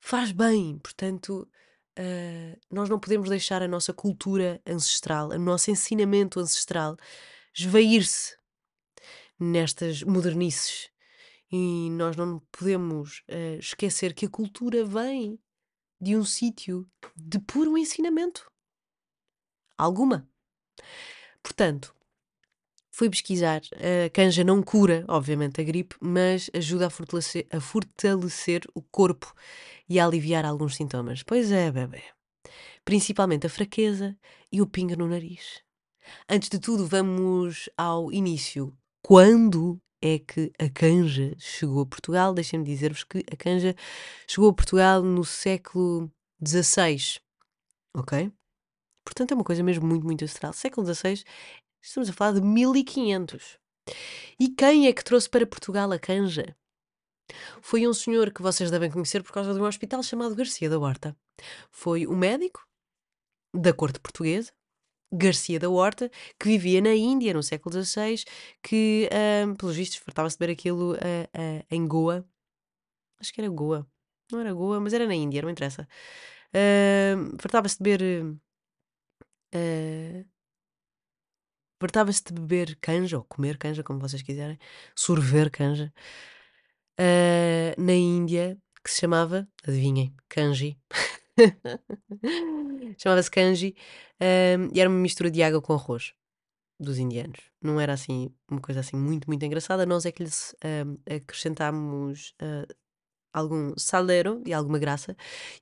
faz 0.00 0.32
bem. 0.32 0.78
Portanto, 0.78 1.48
uh, 1.98 2.60
nós 2.70 2.88
não 2.88 2.98
podemos 2.98 3.28
deixar 3.28 3.62
a 3.62 3.68
nossa 3.68 3.92
cultura 3.92 4.60
ancestral, 4.66 5.30
o 5.30 5.38
nosso 5.38 5.70
ensinamento 5.70 6.40
ancestral, 6.40 6.96
esvair-se 7.54 8.36
nestas 9.38 10.02
modernices. 10.02 10.90
E 11.50 11.88
nós 11.90 12.16
não 12.16 12.40
podemos 12.50 13.22
uh, 13.30 13.58
esquecer 13.58 14.12
que 14.12 14.26
a 14.26 14.30
cultura 14.30 14.84
vem 14.84 15.38
de 16.00 16.16
um 16.16 16.24
sítio 16.24 16.86
de 17.16 17.38
puro 17.38 17.78
ensinamento. 17.78 18.50
Alguma. 19.78 20.28
Portanto, 21.42 21.94
fui 22.94 23.10
pesquisar. 23.10 23.60
A 24.06 24.08
canja 24.10 24.44
não 24.44 24.62
cura, 24.62 25.04
obviamente, 25.08 25.60
a 25.60 25.64
gripe, 25.64 25.96
mas 26.00 26.48
ajuda 26.54 26.86
a 26.86 26.90
fortalecer, 26.90 27.44
a 27.50 27.60
fortalecer 27.60 28.62
o 28.72 28.80
corpo 28.80 29.34
e 29.88 29.98
a 29.98 30.06
aliviar 30.06 30.44
alguns 30.44 30.76
sintomas. 30.76 31.24
Pois 31.24 31.50
é, 31.50 31.72
bebê. 31.72 32.04
Principalmente 32.84 33.48
a 33.48 33.50
fraqueza 33.50 34.16
e 34.52 34.62
o 34.62 34.66
pinga 34.66 34.94
no 34.94 35.08
nariz. 35.08 35.60
Antes 36.28 36.48
de 36.48 36.60
tudo, 36.60 36.86
vamos 36.86 37.68
ao 37.76 38.12
início. 38.12 38.72
Quando 39.02 39.80
é 40.00 40.20
que 40.20 40.52
a 40.56 40.68
canja 40.68 41.34
chegou 41.36 41.82
a 41.82 41.86
Portugal? 41.86 42.32
Deixem-me 42.32 42.64
dizer-vos 42.64 43.02
que 43.02 43.24
a 43.30 43.36
canja 43.36 43.74
chegou 44.28 44.50
a 44.50 44.54
Portugal 44.54 45.02
no 45.02 45.24
século 45.24 46.08
XVI. 46.46 47.18
Ok? 47.96 48.30
Portanto, 49.04 49.32
é 49.32 49.34
uma 49.34 49.44
coisa 49.44 49.62
mesmo 49.62 49.86
muito, 49.86 50.06
muito 50.06 50.24
ancestral. 50.24 50.52
Século 50.52 50.86
XVI, 50.86 51.24
estamos 51.84 52.08
a 52.08 52.12
falar 52.12 52.32
de 52.32 52.40
1500. 52.40 53.58
E 54.40 54.48
quem 54.48 54.86
é 54.86 54.92
que 54.92 55.04
trouxe 55.04 55.28
para 55.28 55.46
Portugal 55.46 55.92
a 55.92 55.98
canja? 55.98 56.56
Foi 57.60 57.86
um 57.86 57.92
senhor 57.92 58.32
que 58.32 58.42
vocês 58.42 58.70
devem 58.70 58.90
conhecer 58.90 59.22
por 59.22 59.32
causa 59.32 59.54
de 59.54 59.60
um 59.60 59.64
hospital 59.64 60.02
chamado 60.02 60.34
Garcia 60.34 60.68
da 60.68 60.78
Horta. 60.78 61.16
Foi 61.70 62.06
um 62.06 62.16
médico 62.16 62.66
da 63.54 63.72
corte 63.72 64.00
portuguesa, 64.00 64.52
Garcia 65.12 65.58
da 65.58 65.68
Horta, 65.70 66.10
que 66.38 66.48
vivia 66.48 66.80
na 66.80 66.94
Índia 66.94 67.32
no 67.32 67.42
século 67.42 67.82
XVI, 67.82 68.24
que, 68.62 69.08
um, 69.46 69.54
pelos 69.54 69.76
vistos, 69.76 69.98
fartava-se 69.98 70.36
de 70.36 70.40
beber 70.40 70.52
aquilo 70.52 70.94
uh, 70.94 70.96
uh, 70.96 71.64
em 71.70 71.86
Goa. 71.86 72.26
Acho 73.20 73.32
que 73.32 73.40
era 73.40 73.48
Goa. 73.48 73.86
Não 74.32 74.40
era 74.40 74.52
Goa, 74.52 74.80
mas 74.80 74.92
era 74.92 75.06
na 75.06 75.14
Índia, 75.14 75.42
não 75.42 75.50
interessa. 75.50 75.86
Fartava-se 77.38 77.76
de 77.78 77.82
beber 77.82 78.36
Fartava-se 81.84 82.24
de 82.24 82.32
beber 82.32 82.78
canja, 82.80 83.18
ou 83.18 83.24
comer 83.24 83.58
canja, 83.58 83.82
como 83.82 84.00
vocês 84.00 84.22
quiserem, 84.22 84.58
sorver 84.96 85.50
canja, 85.50 85.92
uh, 86.98 87.78
na 87.78 87.92
Índia, 87.92 88.56
que 88.82 88.90
se 88.90 89.00
chamava, 89.00 89.46
adivinhem, 89.68 90.14
kanji. 90.26 90.78
Chamava-se 92.96 93.30
kanji 93.30 93.76
uh, 94.14 94.70
e 94.72 94.80
era 94.80 94.88
uma 94.88 94.98
mistura 94.98 95.30
de 95.30 95.42
água 95.42 95.60
com 95.60 95.74
arroz 95.74 96.14
dos 96.80 96.96
indianos. 96.96 97.40
Não 97.60 97.78
era 97.78 97.92
assim 97.92 98.34
uma 98.50 98.62
coisa 98.62 98.80
assim 98.80 98.96
muito, 98.96 99.28
muito 99.28 99.44
engraçada. 99.44 99.84
Nós 99.84 100.06
é 100.06 100.12
que 100.12 100.22
lhes 100.22 100.56
uh, 100.64 101.14
acrescentámos 101.14 102.34
algum 103.34 103.76
salero 103.76 104.40
e 104.46 104.54
alguma 104.54 104.78
graça 104.78 105.16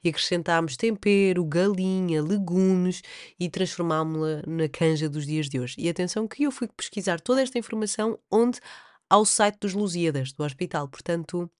e 0.04 0.10
acrescentámos 0.10 0.76
tempero, 0.76 1.44
galinha, 1.44 2.22
legumes 2.22 3.02
e 3.40 3.48
transformámos-la 3.48 4.42
na 4.46 4.68
canja 4.68 5.08
dos 5.08 5.26
dias 5.26 5.48
de 5.48 5.58
hoje. 5.58 5.74
E 5.78 5.88
atenção 5.88 6.28
que 6.28 6.44
eu 6.44 6.52
fui 6.52 6.68
pesquisar 6.68 7.20
toda 7.20 7.42
esta 7.42 7.58
informação 7.58 8.18
onde? 8.30 8.60
Ao 9.08 9.26
site 9.26 9.58
dos 9.60 9.74
Lusíadas, 9.74 10.32
do 10.32 10.42
hospital. 10.42 10.88
Portanto, 10.88 11.50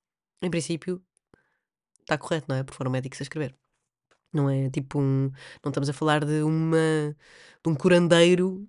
em 0.40 0.50
princípio, 0.50 1.02
está 2.00 2.16
correto, 2.16 2.47
não 2.49 2.57
é? 2.57 2.62
Porque 2.62 2.76
foram 2.76 2.90
médicos 2.90 3.21
a 3.21 3.25
escrever. 3.25 3.54
Não 4.33 4.49
é 4.49 4.71
tipo 4.71 4.99
um. 4.99 5.31
Não 5.62 5.69
estamos 5.69 5.88
a 5.88 5.92
falar 5.92 6.25
de 6.25 6.42
uma. 6.42 7.14
de 7.62 7.71
um 7.71 7.75
curandeiro 7.75 8.66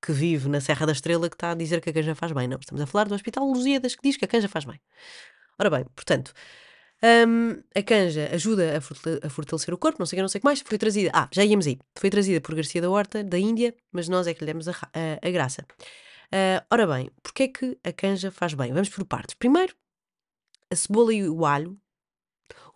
que 0.00 0.12
vive 0.12 0.48
na 0.48 0.60
Serra 0.60 0.86
da 0.86 0.92
Estrela 0.92 1.28
que 1.30 1.36
está 1.36 1.50
a 1.52 1.54
dizer 1.54 1.80
que 1.80 1.90
a 1.90 1.92
canja 1.92 2.14
faz 2.14 2.32
bem. 2.32 2.48
Não, 2.48 2.58
estamos 2.58 2.80
a 2.82 2.86
falar 2.86 3.08
do 3.08 3.14
Hospital 3.14 3.44
Lusíadas 3.46 3.94
que 3.94 4.02
diz 4.02 4.16
que 4.16 4.24
a 4.24 4.28
canja 4.28 4.48
faz 4.48 4.64
bem. 4.64 4.80
Ora 5.58 5.70
bem, 5.70 5.84
portanto, 5.94 6.32
um, 7.02 7.62
a 7.74 7.82
canja 7.82 8.30
ajuda 8.32 8.78
a, 8.78 9.30
fortalecer 9.30 9.74
o 9.74 9.78
corpo, 9.78 9.98
não 9.98 10.06
sei 10.06 10.16
o 10.16 10.18
que, 10.18 10.22
não 10.22 10.28
sei 10.28 10.38
o 10.38 10.40
que 10.40 10.46
mais. 10.46 10.60
Foi 10.60 10.78
trazida, 10.78 11.10
ah, 11.12 11.28
já 11.30 11.44
íamos 11.44 11.66
aí. 11.66 11.78
Foi 11.98 12.10
trazida 12.10 12.40
por 12.40 12.54
Garcia 12.54 12.80
da 12.80 12.90
Horta, 12.90 13.22
da 13.22 13.38
Índia, 13.38 13.74
mas 13.92 14.08
nós 14.08 14.26
é 14.26 14.34
que 14.34 14.40
lhe 14.40 14.46
demos 14.46 14.68
a, 14.68 14.72
a, 14.72 15.26
a 15.26 15.30
graça. 15.30 15.66
Uh, 16.32 16.64
ora 16.70 16.86
bem, 16.86 17.10
porquê 17.22 17.44
é 17.44 17.48
que 17.48 17.78
a 17.84 17.92
canja 17.92 18.30
faz 18.30 18.54
bem? 18.54 18.72
Vamos 18.72 18.88
por 18.88 19.04
partes. 19.04 19.34
Primeiro, 19.34 19.74
a 20.70 20.76
cebola 20.76 21.12
e 21.12 21.28
o 21.28 21.44
alho, 21.44 21.78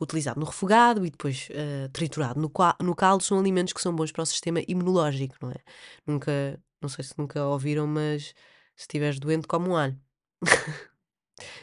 utilizado 0.01 0.39
no 0.39 0.47
refogado 0.47 1.05
e 1.07 1.11
depois 1.11 1.49
uh, 1.51 1.89
triturado 1.91 2.41
no, 2.41 2.53
no 2.83 2.95
caldo, 2.95 3.25
são 3.25 3.39
alimentos 3.39 3.73
que 3.73 3.81
são 3.81 3.95
bons 3.95 4.13
para 4.13 4.23
o 4.23 4.27
sistema 4.27 4.61
imunológico, 4.69 5.37
não 5.41 5.51
é? 5.51 5.59
Nunca, 6.07 6.61
não 6.81 6.89
sei 6.89 7.05
se 7.05 7.15
nunca 7.19 7.45
ouviram, 7.47 7.87
mas 7.87 8.35
se 8.77 8.83
estiveres 8.83 9.19
doente, 9.19 9.47
come 9.47 9.69
um 9.69 9.77
alho. 9.77 9.99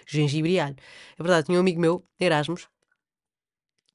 gengibre 0.08 0.53
e 0.53 0.60
alho. 0.60 0.75
É 1.17 1.24
verdade, 1.24 1.46
tinha 1.48 1.58
um 1.58 1.62
amigo 1.62 1.79
meu, 1.79 2.03
Erasmus, 2.20 2.67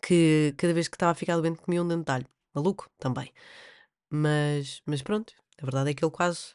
que 0.02 0.54
cada 0.56 0.72
vez 0.74 0.88
que 0.88 0.96
estava 0.96 1.12
a 1.12 1.14
ficar 1.14 1.36
doente 1.36 1.60
comia 1.60 1.82
um 1.82 1.88
dente 1.88 2.04
de 2.04 2.12
alho. 2.12 2.26
Maluco, 2.54 2.90
também. 2.98 3.32
Mas, 4.10 4.82
mas 4.84 5.02
pronto, 5.02 5.32
a 5.60 5.64
verdade 5.64 5.90
é 5.90 5.94
que 5.94 6.04
ele 6.04 6.10
quase 6.10 6.54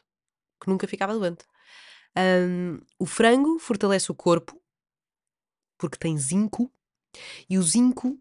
que 0.60 0.68
nunca 0.68 0.86
ficava 0.86 1.14
doente. 1.14 1.44
Um, 2.16 2.80
o 2.98 3.06
frango 3.06 3.58
fortalece 3.58 4.10
o 4.10 4.14
corpo 4.14 4.60
porque 5.78 5.98
tem 5.98 6.16
zinco 6.16 6.70
e 7.48 7.58
o 7.58 7.62
zinco 7.62 8.18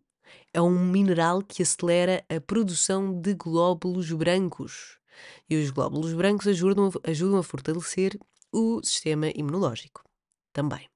é 0.53 0.61
um 0.61 0.79
mineral 0.79 1.41
que 1.41 1.63
acelera 1.63 2.25
a 2.29 2.39
produção 2.39 3.19
de 3.19 3.33
glóbulos 3.33 4.11
brancos. 4.11 4.99
E 5.49 5.55
os 5.55 5.69
glóbulos 5.69 6.13
brancos 6.13 6.47
ajudam, 6.47 6.91
ajudam 7.03 7.39
a 7.39 7.43
fortalecer 7.43 8.19
o 8.51 8.81
sistema 8.83 9.29
imunológico 9.35 10.03
também. 10.51 10.89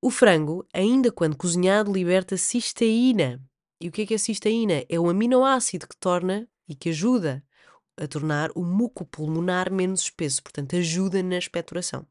O 0.00 0.10
frango, 0.10 0.66
ainda 0.72 1.10
quando 1.10 1.36
cozinhado, 1.36 1.92
liberta 1.92 2.36
cisteína. 2.36 3.42
E 3.80 3.88
o 3.88 3.92
que 3.92 4.02
é, 4.02 4.06
que 4.06 4.14
é 4.14 4.18
cisteína? 4.18 4.84
É 4.88 5.00
um 5.00 5.08
aminoácido 5.08 5.88
que 5.88 5.96
torna 5.96 6.48
e 6.68 6.74
que 6.74 6.90
ajuda 6.90 7.44
a 7.96 8.06
tornar 8.06 8.50
o 8.54 8.62
muco 8.64 9.04
pulmonar 9.04 9.72
menos 9.72 10.02
espesso, 10.02 10.42
portanto, 10.42 10.76
ajuda 10.76 11.22
na 11.22 11.38
expectoração. 11.38 12.06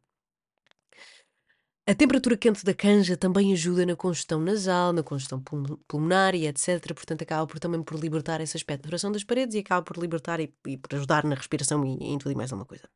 A 1.87 1.93
temperatura 1.93 2.35
quente 2.35 2.65
da 2.65 2.73
canja 2.73 3.15
também 3.15 3.53
ajuda 3.53 3.85
na 3.85 3.95
congestão 3.95 4.41
nasal, 4.41 4.91
na 4.91 5.03
congestão 5.03 5.39
pulmonar 5.87 6.33
e 6.33 6.47
etc. 6.47 6.81
Portanto, 6.95 7.21
acaba 7.21 7.45
por, 7.45 7.59
também 7.59 7.83
por 7.83 7.99
libertar 7.99 8.41
essa 8.41 8.57
expectoração 8.57 9.11
das 9.11 9.23
paredes 9.23 9.55
e 9.55 9.59
acaba 9.59 9.83
por 9.83 9.95
libertar 9.97 10.39
e, 10.39 10.51
e 10.65 10.77
por 10.77 10.95
ajudar 10.95 11.23
na 11.23 11.35
respiração 11.35 11.85
e, 11.85 12.03
em 12.03 12.17
tudo 12.17 12.31
e 12.31 12.35
mais 12.35 12.51
alguma 12.51 12.65
coisa. 12.65 12.89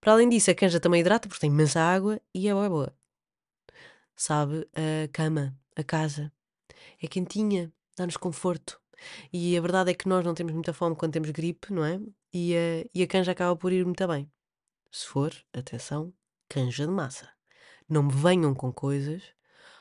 Para 0.00 0.14
além 0.14 0.26
disso, 0.26 0.50
a 0.50 0.54
canja 0.54 0.80
também 0.80 1.02
hidrata 1.02 1.28
porque 1.28 1.42
tem 1.42 1.50
imensa 1.50 1.80
água 1.80 2.18
e 2.34 2.48
é 2.48 2.54
boa. 2.54 2.97
Sabe, 4.20 4.68
a 4.74 5.06
cama, 5.12 5.56
a 5.76 5.84
casa, 5.84 6.32
é 7.00 7.06
quentinha, 7.06 7.72
dá-nos 7.96 8.16
conforto. 8.16 8.80
E 9.32 9.56
a 9.56 9.60
verdade 9.60 9.92
é 9.92 9.94
que 9.94 10.08
nós 10.08 10.24
não 10.24 10.34
temos 10.34 10.52
muita 10.52 10.72
fome 10.72 10.96
quando 10.96 11.12
temos 11.12 11.30
gripe, 11.30 11.72
não 11.72 11.84
é? 11.84 12.00
E 12.32 12.52
a, 12.56 12.90
e 12.92 13.02
a 13.04 13.06
canja 13.06 13.30
acaba 13.30 13.54
por 13.54 13.72
ir 13.72 13.84
muito 13.84 14.04
bem. 14.08 14.28
Se 14.90 15.06
for, 15.06 15.32
atenção, 15.52 16.12
canja 16.48 16.84
de 16.84 16.92
massa. 16.92 17.30
Não 17.88 18.02
me 18.02 18.12
venham 18.12 18.52
com 18.56 18.72
coisas, 18.72 19.22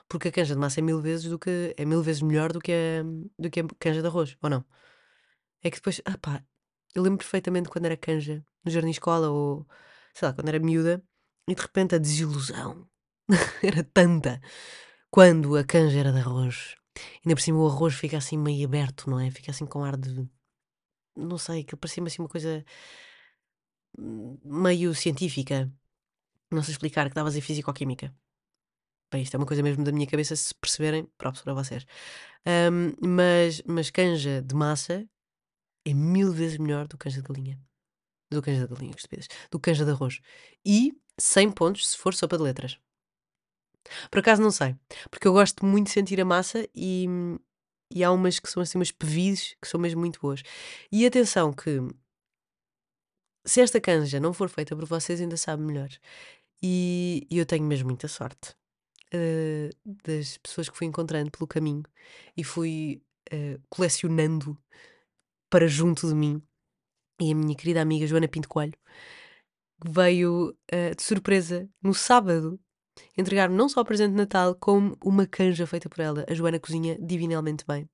porque 0.07 0.27
a 0.27 0.31
canja 0.31 0.53
de 0.53 0.59
massa 0.59 0.81
é 0.81 0.83
mil 0.83 1.01
vezes 1.01 1.25
do 1.25 1.39
que 1.39 1.73
é 1.75 1.83
mil 1.83 2.03
vezes 2.03 2.21
melhor 2.21 2.53
do 2.53 2.59
que 2.59 2.71
a, 2.71 3.03
do 3.39 3.49
que 3.49 3.61
a 3.61 3.67
canja 3.79 4.01
de 4.01 4.07
arroz, 4.07 4.37
ou 4.39 4.51
não? 4.51 4.63
É 5.63 5.71
que 5.71 5.77
depois, 5.77 5.99
ah 6.05 6.17
pá, 6.19 6.43
eu 6.93 7.01
lembro 7.01 7.17
perfeitamente 7.17 7.69
quando 7.69 7.85
era 7.85 7.97
canja 7.97 8.45
no 8.63 8.69
jardim 8.71 8.91
escola 8.91 9.31
ou 9.31 9.67
sei 10.13 10.27
lá, 10.27 10.33
quando 10.35 10.49
era 10.49 10.59
miúda, 10.59 11.03
e 11.47 11.55
de 11.55 11.61
repente 11.61 11.95
a 11.95 11.97
desilusão 11.97 12.87
era 13.63 13.83
tanta 13.83 14.41
quando 15.11 15.55
a 15.57 15.63
canja 15.63 15.99
era 15.99 16.11
de 16.11 16.19
arroz. 16.19 16.75
Ainda 17.23 17.35
por 17.35 17.41
cima 17.41 17.59
o 17.59 17.67
arroz 17.67 17.93
fica 17.95 18.17
assim 18.17 18.37
meio 18.37 18.65
aberto, 18.67 19.09
não 19.09 19.19
é? 19.19 19.29
Fica 19.31 19.51
assim 19.51 19.65
com 19.65 19.83
ar 19.83 19.97
de. 19.97 20.27
não 21.15 21.37
sei, 21.37 21.61
aquilo 21.61 21.77
parecia-me 21.77 22.07
assim 22.07 22.21
uma 22.21 22.29
coisa 22.29 22.63
hum, 23.97 24.37
meio 24.43 24.93
científica. 24.95 25.71
Não 26.51 26.63
sei 26.63 26.73
explicar, 26.73 27.09
que 27.09 27.15
davas 27.15 27.35
em 27.35 27.41
Físico-Química. 27.41 28.15
Bem, 29.11 29.21
isto 29.23 29.35
é 29.35 29.37
uma 29.37 29.45
coisa 29.45 29.63
mesmo 29.63 29.83
da 29.83 29.91
minha 29.91 30.07
cabeça, 30.07 30.35
se 30.35 30.53
perceberem, 30.55 31.05
próprio 31.17 31.43
para 31.43 31.53
vocês. 31.53 31.85
Hum, 32.45 32.93
mas, 33.01 33.61
mas 33.65 33.89
canja 33.89 34.41
de 34.41 34.55
massa 34.55 35.07
é 35.85 35.93
mil 35.93 36.31
vezes 36.31 36.57
melhor 36.57 36.87
do 36.87 36.97
que 36.97 37.05
canja 37.05 37.21
de 37.21 37.27
galinha. 37.27 37.59
Do 38.31 38.41
canja 38.41 38.67
de 38.67 38.73
galinha, 38.73 38.93
que. 38.93 39.27
Do 39.51 39.59
canja 39.59 39.85
de 39.85 39.91
arroz. 39.91 40.19
E 40.65 40.93
100 41.17 41.51
pontos 41.51 41.89
se 41.89 41.97
for 41.97 42.13
sopa 42.13 42.37
de 42.37 42.43
letras. 42.43 42.79
Por 44.09 44.19
acaso 44.19 44.41
não 44.41 44.51
sei, 44.51 44.75
porque 45.09 45.27
eu 45.27 45.33
gosto 45.33 45.65
muito 45.65 45.87
de 45.87 45.93
sentir 45.93 46.19
a 46.21 46.25
massa 46.25 46.67
e, 46.75 47.07
e 47.91 48.03
há 48.03 48.11
umas 48.11 48.39
que 48.39 48.49
são 48.49 48.61
assim 48.61 48.77
umas 48.77 48.91
pevides 48.91 49.55
que 49.61 49.67
são 49.67 49.79
mesmo 49.79 49.99
muito 49.99 50.19
boas. 50.19 50.41
E 50.91 51.05
atenção 51.05 51.53
que 51.53 51.79
se 53.45 53.61
esta 53.61 53.79
canja 53.79 54.19
não 54.19 54.33
for 54.33 54.49
feita 54.49 54.75
por 54.75 54.85
vocês 54.85 55.21
ainda 55.21 55.37
sabe 55.37 55.63
melhor. 55.63 55.89
E, 56.61 57.25
e 57.29 57.37
eu 57.37 57.45
tenho 57.45 57.63
mesmo 57.63 57.87
muita 57.87 58.07
sorte 58.07 58.55
uh, 59.13 59.69
das 60.03 60.37
pessoas 60.37 60.69
que 60.69 60.77
fui 60.77 60.87
encontrando 60.87 61.31
pelo 61.31 61.47
caminho 61.47 61.83
e 62.35 62.43
fui 62.43 63.01
uh, 63.31 63.61
colecionando 63.69 64.57
para 65.49 65.67
junto 65.67 66.07
de 66.07 66.15
mim. 66.15 66.41
E 67.19 67.31
a 67.31 67.35
minha 67.35 67.55
querida 67.55 67.81
amiga 67.81 68.05
Joana 68.05 68.27
Pinto 68.27 68.49
Coelho 68.49 68.77
veio 69.85 70.49
uh, 70.49 70.95
de 70.95 71.01
surpresa 71.01 71.69
no 71.81 71.93
sábado 71.93 72.59
entregar-me 73.17 73.55
não 73.55 73.69
só 73.69 73.81
o 73.81 73.85
presente 73.85 74.11
de 74.11 74.17
Natal, 74.17 74.55
como 74.55 74.97
uma 75.03 75.25
canja 75.25 75.65
feita 75.67 75.89
por 75.89 75.99
ela. 75.99 76.25
A 76.29 76.33
Joana 76.33 76.59
cozinha 76.59 76.97
divinalmente 76.99 77.65
bem. 77.67 77.89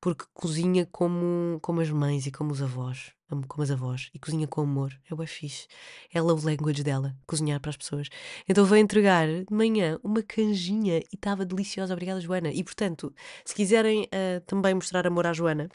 Porque 0.00 0.24
cozinha 0.32 0.86
como, 0.86 1.58
como 1.60 1.80
as 1.80 1.90
mães 1.90 2.26
e 2.26 2.30
como 2.30 2.52
os 2.52 2.62
avós. 2.62 3.12
Como 3.48 3.62
as 3.62 3.70
avós. 3.70 4.10
E 4.14 4.18
cozinha 4.18 4.46
com 4.46 4.60
amor. 4.60 4.98
É 5.10 5.14
o 5.14 5.26
fixe. 5.26 5.66
É 6.12 6.20
love 6.20 6.46
language 6.46 6.84
dela. 6.84 7.16
Cozinhar 7.26 7.60
para 7.60 7.70
as 7.70 7.76
pessoas. 7.76 8.08
Então 8.48 8.64
veio 8.64 8.82
entregar 8.82 9.26
de 9.26 9.52
manhã 9.52 9.98
uma 10.02 10.22
canjinha 10.22 10.98
e 10.98 11.14
estava 11.14 11.44
deliciosa. 11.44 11.92
Obrigada, 11.92 12.20
Joana. 12.20 12.50
E 12.50 12.62
portanto, 12.62 13.12
se 13.44 13.54
quiserem 13.54 14.04
uh, 14.04 14.40
também 14.46 14.72
mostrar 14.74 15.06
amor 15.06 15.26
à 15.26 15.32
Joana, 15.32 15.68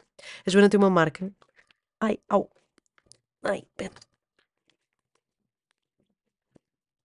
a 0.46 0.50
Joana 0.50 0.70
tem 0.70 0.80
uma 0.80 0.90
marca. 0.90 1.32
Ai, 2.00 2.18
au. 2.30 2.50
Ai, 3.44 3.64
pera. 3.76 3.94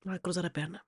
Vai 0.04 0.18
cruzar 0.18 0.46
a 0.46 0.50
perna. 0.50 0.80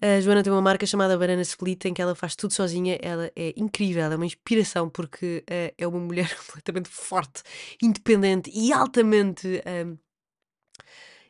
A 0.00 0.20
Joana 0.20 0.42
tem 0.42 0.52
uma 0.52 0.60
marca 0.60 0.84
chamada 0.84 1.16
Banana 1.16 1.40
Split 1.40 1.86
em 1.86 1.94
que 1.94 2.02
ela 2.02 2.14
faz 2.14 2.36
tudo 2.36 2.52
sozinha. 2.52 2.98
Ela 3.00 3.32
é 3.34 3.54
incrível, 3.56 4.04
é 4.04 4.16
uma 4.16 4.26
inspiração 4.26 4.90
porque 4.90 5.42
uh, 5.48 5.74
é 5.78 5.86
uma 5.86 5.98
mulher 5.98 6.28
completamente 6.46 6.88
forte, 6.88 7.42
independente 7.82 8.50
e 8.52 8.72
altamente 8.72 9.46
uh, 9.46 9.98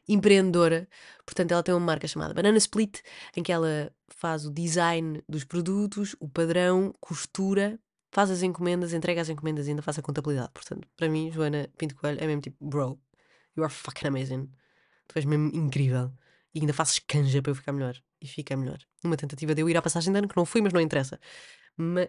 empreendedora. 0.09 0.89
Portanto, 1.25 1.53
ela 1.53 1.63
tem 1.63 1.75
uma 1.75 1.81
marca 1.81 2.09
chamada 2.09 2.35
Banana 2.35 2.59
Split 2.59 3.01
em 3.37 3.43
que 3.43 3.53
ela 3.53 3.93
faz 4.09 4.45
o 4.45 4.51
design 4.51 5.23
dos 5.29 5.45
produtos, 5.45 6.17
o 6.19 6.29
padrão, 6.29 6.93
costura, 7.01 7.79
faz 8.11 8.31
as 8.31 8.43
encomendas, 8.43 8.93
entrega 8.93 9.21
as 9.21 9.29
encomendas 9.29 9.67
e 9.67 9.71
ainda 9.71 9.83
faz 9.83 9.99
a 9.99 10.03
contabilidade. 10.03 10.51
Portanto, 10.53 10.89
para 10.97 11.09
mim, 11.09 11.31
Joana 11.31 11.69
Pinto 11.79 11.95
Coelho 11.95 12.19
é 12.21 12.27
mesmo 12.27 12.43
tipo, 12.43 12.57
bro, 12.67 13.01
you 13.57 13.63
are 13.63 13.73
fucking 13.73 14.09
amazing. 14.09 14.51
Tu 15.07 15.19
és 15.19 15.25
mesmo 15.25 15.55
incrível. 15.55 16.11
E 16.57 16.61
ainda 16.61 16.73
fazes 16.73 16.99
canja 17.01 17.43
para 17.43 17.51
eu 17.51 17.55
ficar 17.55 17.71
melhor 17.71 18.03
e 18.19 18.27
fica 18.27 18.57
melhor. 18.57 18.79
Numa 19.05 19.15
tentativa 19.15 19.55
de 19.55 19.61
eu 19.61 19.69
ir 19.69 19.77
à 19.77 19.83
passagem 19.83 20.11
de 20.11 20.19
ano, 20.19 20.27
que 20.27 20.39
não 20.39 20.47
fui, 20.47 20.63
mas 20.63 20.73
não 20.73 20.81
interessa. 20.81 21.21
Mas. 21.77 22.09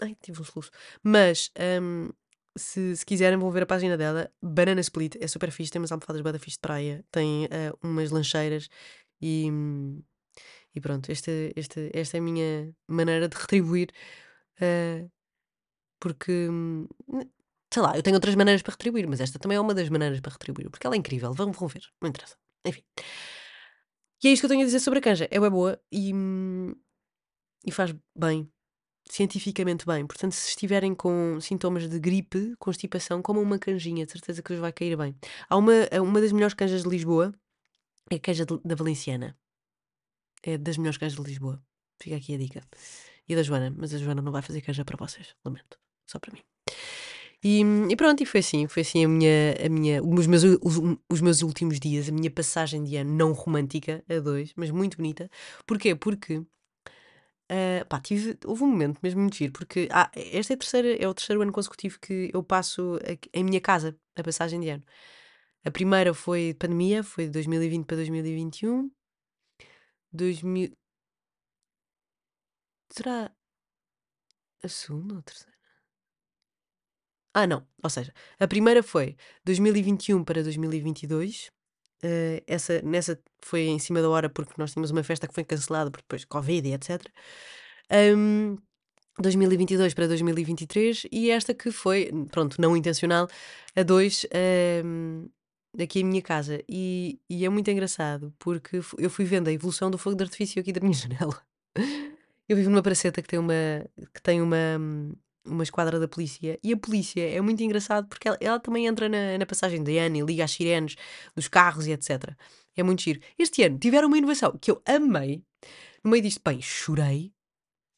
Ai, 0.00 0.16
tive 0.22 0.40
um 0.40 0.44
soluço. 0.44 0.70
Mas, 1.02 1.50
um, 1.82 2.08
se, 2.56 2.96
se, 2.96 3.04
quiserem, 3.04 3.36
vão 3.36 3.50
ver 3.50 3.64
a 3.64 3.66
página 3.66 3.96
dela. 3.96 4.32
Banana 4.40 4.80
Split 4.80 5.16
é 5.20 5.26
super 5.26 5.50
fixe. 5.50 5.72
Tem 5.72 5.80
umas 5.80 5.90
almofadas 5.90 6.22
bada 6.22 6.38
fixe 6.38 6.56
de 6.56 6.60
praia, 6.60 7.04
tem 7.10 7.46
uh, 7.46 7.76
umas 7.82 8.12
lancheiras 8.12 8.68
e. 9.20 9.48
E 10.72 10.80
pronto, 10.80 11.10
este, 11.10 11.52
este, 11.56 11.90
esta 11.92 12.16
é 12.16 12.20
a 12.20 12.22
minha 12.22 12.72
maneira 12.86 13.28
de 13.28 13.36
retribuir. 13.36 13.90
Uh, 14.62 15.10
porque. 15.98 16.48
Sei 17.74 17.82
lá, 17.82 17.96
eu 17.96 18.04
tenho 18.04 18.14
outras 18.16 18.36
maneiras 18.36 18.62
para 18.62 18.72
retribuir, 18.72 19.08
mas 19.08 19.20
esta 19.20 19.36
também 19.38 19.56
é 19.56 19.60
uma 19.60 19.74
das 19.74 19.88
maneiras 19.88 20.20
para 20.20 20.32
retribuir, 20.32 20.70
porque 20.70 20.86
ela 20.86 20.94
é 20.94 20.98
incrível. 20.98 21.32
Vão, 21.32 21.50
vão 21.50 21.66
ver, 21.66 21.82
não 22.00 22.08
interessa. 22.08 22.36
Enfim. 22.64 22.82
E 24.22 24.28
é 24.28 24.32
isto 24.32 24.42
que 24.42 24.46
eu 24.46 24.50
tenho 24.50 24.62
a 24.62 24.66
dizer 24.66 24.80
sobre 24.80 24.98
a 24.98 25.02
canja. 25.02 25.28
É 25.30 25.38
boa 25.50 25.80
e, 25.90 26.12
e 27.66 27.72
faz 27.72 27.94
bem, 28.16 28.50
cientificamente 29.08 29.86
bem. 29.86 30.06
Portanto, 30.06 30.32
se 30.32 30.50
estiverem 30.50 30.94
com 30.94 31.40
sintomas 31.40 31.88
de 31.88 31.98
gripe, 31.98 32.54
constipação, 32.58 33.22
como 33.22 33.40
uma 33.40 33.58
canjinha, 33.58 34.04
de 34.04 34.12
certeza 34.12 34.42
que 34.42 34.52
vos 34.52 34.60
vai 34.60 34.72
cair 34.72 34.96
bem. 34.96 35.16
Há 35.48 35.56
uma, 35.56 35.72
uma 36.02 36.20
das 36.20 36.32
melhores 36.32 36.54
canjas 36.54 36.82
de 36.82 36.88
Lisboa, 36.88 37.32
é 38.10 38.16
a 38.16 38.20
canja 38.20 38.44
da 38.44 38.74
Valenciana. 38.74 39.38
É 40.42 40.58
das 40.58 40.76
melhores 40.76 40.98
canjas 40.98 41.16
de 41.16 41.22
Lisboa. 41.22 41.62
Fica 42.00 42.16
aqui 42.16 42.34
a 42.34 42.38
dica. 42.38 42.62
E 43.28 43.36
da 43.36 43.42
Joana, 43.42 43.74
mas 43.76 43.94
a 43.94 43.98
Joana 43.98 44.22
não 44.22 44.32
vai 44.32 44.42
fazer 44.42 44.60
canja 44.60 44.84
para 44.84 44.96
vocês, 44.96 45.34
lamento. 45.44 45.78
Só 46.06 46.18
para 46.18 46.32
mim. 46.32 46.42
E, 47.42 47.62
e, 47.90 47.96
pronto, 47.96 48.22
e 48.22 48.26
foi 48.26 48.40
assim, 48.40 48.66
foi 48.68 48.82
assim 48.82 49.04
a 49.04 49.08
minha, 49.08 49.54
a 49.64 49.68
minha, 49.70 50.02
os, 50.02 50.26
meus, 50.26 50.42
os, 50.44 50.76
os, 51.08 51.20
meus 51.22 51.40
últimos 51.42 51.80
dias, 51.80 52.08
a 52.08 52.12
minha 52.12 52.30
passagem 52.30 52.84
de 52.84 52.96
ano 52.96 53.14
não 53.14 53.32
romântica 53.32 54.04
a 54.10 54.18
dois, 54.20 54.52
mas 54.56 54.70
muito 54.70 54.98
bonita. 54.98 55.30
Porquê? 55.66 55.94
Porque 55.94 56.36
uh, 56.36 56.46
pá, 57.88 58.00
tive, 58.00 58.38
houve 58.44 58.62
um 58.64 58.66
momento 58.68 58.98
mesmo 59.02 59.20
muito 59.20 59.36
giro, 59.36 59.52
porque 59.52 59.88
ah, 59.90 60.10
este 60.14 60.52
é, 60.52 60.56
terceira, 60.56 61.02
é 61.02 61.08
o 61.08 61.14
terceiro 61.14 61.40
ano 61.42 61.52
consecutivo 61.52 61.98
que 62.00 62.30
eu 62.32 62.42
passo 62.42 62.98
em 63.32 63.44
minha 63.44 63.60
casa, 63.60 63.96
a 64.16 64.22
passagem 64.22 64.60
de 64.60 64.68
ano. 64.68 64.84
A 65.64 65.70
primeira 65.70 66.14
foi 66.14 66.48
de 66.48 66.54
pandemia, 66.58 67.02
foi 67.02 67.24
de 67.26 67.30
2020 67.32 67.86
para 67.86 67.96
2021. 67.98 68.90
2000... 70.12 70.72
Será 72.92 73.30
a 74.62 74.68
segunda 74.68 75.14
ou 75.14 75.20
a 75.20 75.22
terceira? 75.22 75.59
Ah, 77.34 77.46
não. 77.46 77.64
Ou 77.82 77.90
seja, 77.90 78.12
a 78.38 78.46
primeira 78.48 78.82
foi 78.82 79.16
2021 79.44 80.24
para 80.24 80.42
2022. 80.42 81.46
Uh, 81.46 81.50
eh, 82.02 82.42
essa, 82.46 82.80
nessa 82.82 83.20
foi 83.42 83.62
em 83.66 83.78
cima 83.78 84.00
da 84.00 84.08
hora 84.08 84.28
porque 84.28 84.54
nós 84.56 84.72
tínhamos 84.72 84.90
uma 84.90 85.02
festa 85.02 85.28
que 85.28 85.34
foi 85.34 85.44
cancelada 85.44 85.90
por 85.90 86.00
depois 86.00 86.24
Covid 86.24 86.68
e 86.68 86.72
etc. 86.72 87.06
Um, 88.16 88.56
2022 89.18 89.94
para 89.94 90.06
2023 90.08 91.06
e 91.12 91.30
esta 91.30 91.52
que 91.54 91.70
foi, 91.70 92.10
pronto, 92.30 92.60
não 92.60 92.76
intencional, 92.76 93.28
a 93.76 93.82
dois 93.82 94.26
um, 94.84 95.28
aqui 95.78 96.00
em 96.00 96.04
minha 96.04 96.22
casa. 96.22 96.62
E, 96.68 97.20
e 97.28 97.44
é 97.44 97.48
muito 97.48 97.70
engraçado 97.70 98.34
porque 98.38 98.80
eu 98.98 99.10
fui 99.10 99.24
vendo 99.24 99.48
a 99.48 99.52
evolução 99.52 99.90
do 99.90 99.98
fogo 99.98 100.16
de 100.16 100.24
artifício 100.24 100.60
aqui 100.60 100.72
da 100.72 100.80
minha 100.80 100.94
janela. 100.94 101.40
Eu 102.48 102.56
vivo 102.56 102.70
numa 102.70 102.82
praceta 102.82 103.22
que 103.22 103.28
tem 103.28 103.38
uma, 103.38 103.54
que 104.12 104.22
tem 104.22 104.42
uma, 104.42 104.78
uma 105.50 105.62
esquadra 105.62 105.98
da 105.98 106.08
polícia. 106.08 106.58
E 106.62 106.72
a 106.72 106.76
polícia 106.76 107.28
é 107.28 107.40
muito 107.40 107.62
engraçado 107.62 108.06
porque 108.08 108.28
ela, 108.28 108.38
ela 108.40 108.60
também 108.60 108.86
entra 108.86 109.08
na, 109.08 109.38
na, 109.38 109.46
passagem 109.46 109.82
de 109.82 109.98
ano 109.98 110.16
e 110.16 110.20
liga 110.20 110.44
as 110.44 110.52
sirenes 110.52 110.96
dos 111.34 111.48
carros 111.48 111.86
e 111.86 111.92
etc. 111.92 112.34
É 112.76 112.82
muito 112.82 113.02
giro. 113.02 113.20
Este 113.38 113.62
ano 113.62 113.78
tiveram 113.78 114.08
uma 114.08 114.18
inovação 114.18 114.56
que 114.60 114.70
eu 114.70 114.80
amei. 114.86 115.42
No 116.02 116.10
meio 116.10 116.22
disto, 116.22 116.40
bem, 116.44 116.60
chorei 116.62 117.32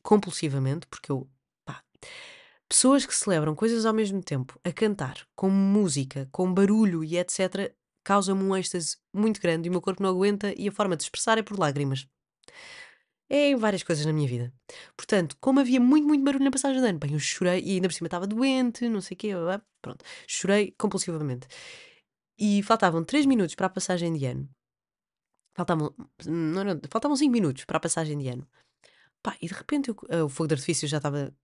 compulsivamente 0.02 0.86
porque 0.86 1.12
eu. 1.12 1.28
Pá, 1.64 1.82
pessoas 2.68 3.06
que 3.06 3.14
celebram 3.14 3.54
coisas 3.54 3.86
ao 3.86 3.94
mesmo 3.94 4.22
tempo, 4.22 4.58
a 4.64 4.72
cantar, 4.72 5.26
com 5.36 5.48
música, 5.48 6.28
com 6.32 6.52
barulho 6.52 7.04
e 7.04 7.16
etc., 7.18 7.72
causa-me 8.04 8.42
um 8.42 8.56
êxtase 8.56 8.96
muito 9.14 9.40
grande 9.40 9.68
e 9.68 9.70
o 9.70 9.72
meu 9.72 9.80
corpo 9.80 10.02
não 10.02 10.10
aguenta 10.10 10.52
e 10.56 10.68
a 10.68 10.72
forma 10.72 10.96
de 10.96 11.04
expressar 11.04 11.38
é 11.38 11.42
por 11.42 11.58
lágrimas 11.58 12.08
é 13.32 13.48
em 13.48 13.56
várias 13.56 13.82
coisas 13.82 14.04
na 14.04 14.12
minha 14.12 14.28
vida. 14.28 14.52
Portanto, 14.94 15.36
como 15.40 15.58
havia 15.58 15.80
muito, 15.80 16.06
muito 16.06 16.22
barulho 16.22 16.44
na 16.44 16.50
passagem 16.50 16.82
de 16.82 16.86
ano, 16.86 16.98
bem, 16.98 17.14
eu 17.14 17.18
chorei 17.18 17.62
e 17.64 17.72
ainda 17.72 17.88
por 17.88 17.94
cima 17.94 18.06
estava 18.06 18.26
doente, 18.26 18.86
não 18.90 19.00
sei 19.00 19.14
o 19.14 19.18
quê, 19.18 19.30
pronto, 19.80 20.04
chorei 20.26 20.74
compulsivamente. 20.78 21.48
E 22.38 22.62
faltavam 22.62 23.02
3 23.02 23.24
minutos 23.24 23.54
para 23.54 23.66
a 23.68 23.70
passagem 23.70 24.12
de 24.12 24.26
ano. 24.26 24.48
Faltavam, 25.54 25.94
não, 26.26 26.64
não, 26.64 26.80
faltavam 26.90 27.16
5 27.16 27.32
minutos 27.32 27.64
para 27.64 27.78
a 27.78 27.80
passagem 27.80 28.18
de 28.18 28.28
ano. 28.28 28.46
Pá, 29.22 29.36
e 29.40 29.46
de 29.48 29.54
repente 29.54 29.88
eu, 29.88 29.96
uh, 30.10 30.24
o 30.24 30.28
fogo 30.28 30.48
de 30.48 30.54
artifício 30.54 30.86
já 30.86 30.98
estava 30.98 31.34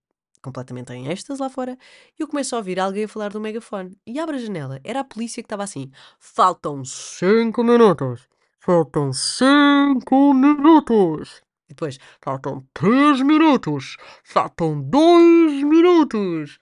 completamente 0.42 0.92
em 0.92 1.08
êxtase 1.08 1.40
lá 1.40 1.48
fora, 1.48 1.76
e 2.18 2.22
eu 2.22 2.28
começo 2.28 2.54
a 2.54 2.58
ouvir 2.58 2.78
alguém 2.78 3.04
a 3.04 3.08
falar 3.08 3.30
do 3.30 3.40
megafone. 3.40 3.96
E 4.06 4.18
abre 4.20 4.36
a 4.36 4.40
janela, 4.40 4.80
era 4.84 5.00
a 5.00 5.04
polícia 5.04 5.42
que 5.42 5.46
estava 5.46 5.64
assim: 5.64 5.90
Faltam 6.18 6.84
5 6.84 7.62
minutos! 7.64 8.28
Faltam 8.60 9.12
5 9.12 10.34
minutos! 10.34 11.47
E 11.68 11.74
depois, 11.74 11.98
faltam 12.22 12.66
3 12.72 13.20
minutos, 13.22 13.96
faltam 14.24 14.80
2 14.80 15.62
minutos. 15.64 16.58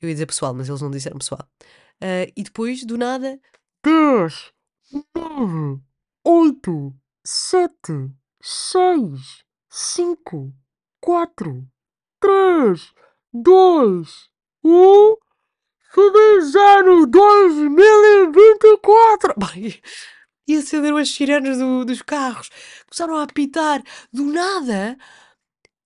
Eu 0.00 0.08
ia 0.08 0.14
dizer 0.14 0.26
pessoal, 0.26 0.54
mas 0.54 0.68
eles 0.68 0.80
não 0.80 0.90
disseram 0.90 1.18
pessoal. 1.18 1.40
Uh, 2.02 2.30
e 2.36 2.44
depois, 2.44 2.84
do 2.84 2.96
nada, 2.96 3.40
10, 3.82 4.52
9, 5.14 5.82
8, 6.24 6.94
7, 7.24 7.74
6, 8.40 9.44
5, 9.68 10.54
4, 11.00 11.68
3, 12.20 12.94
2, 13.32 14.30
1. 14.64 15.16
Feliz 15.90 16.54
ano 16.54 17.06
2024! 17.06 19.34
Bem, 19.38 19.80
e 20.46 20.56
acenderam 20.56 20.96
as 20.96 21.10
sirenes 21.10 21.58
do- 21.58 21.84
dos 21.84 22.02
carros, 22.02 22.50
começaram 22.88 23.16
a 23.16 23.22
apitar, 23.24 23.82
do 24.12 24.24
nada, 24.26 24.96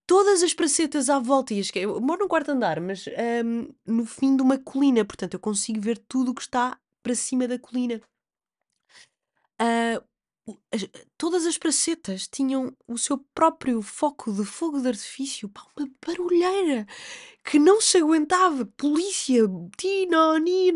todas 0.06 0.42
as 0.42 0.54
pracetas 0.54 1.08
à 1.10 1.18
volta. 1.18 1.54
E 1.54 1.60
as, 1.60 1.70
eu 1.74 2.00
moro 2.00 2.20
num 2.22 2.28
quarto 2.28 2.50
andar, 2.50 2.80
mas 2.80 3.06
ahm, 3.08 3.68
no 3.86 4.04
fim 4.06 4.36
de 4.36 4.42
uma 4.42 4.58
colina, 4.58 5.04
portanto 5.04 5.34
eu 5.34 5.40
consigo 5.40 5.80
ver 5.80 5.98
tudo 6.08 6.32
o 6.32 6.34
que 6.34 6.42
está 6.42 6.78
para 7.02 7.14
cima 7.14 7.48
da 7.48 7.58
colina. 7.58 8.00
Ah, 9.58 10.00
as- 10.72 10.86
todas 11.18 11.46
as 11.46 11.58
pracetas 11.58 12.26
tinham 12.28 12.74
o 12.86 12.96
seu 12.98 13.18
próprio 13.34 13.82
foco 13.82 14.32
de 14.32 14.44
fogo 14.44 14.80
de 14.80 14.88
artifício, 14.88 15.48
pá, 15.48 15.62
uma 15.76 15.88
barulheira 16.06 16.86
que 17.44 17.58
não 17.58 17.80
se 17.80 17.98
aguentava. 17.98 18.64
Polícia, 18.76 19.42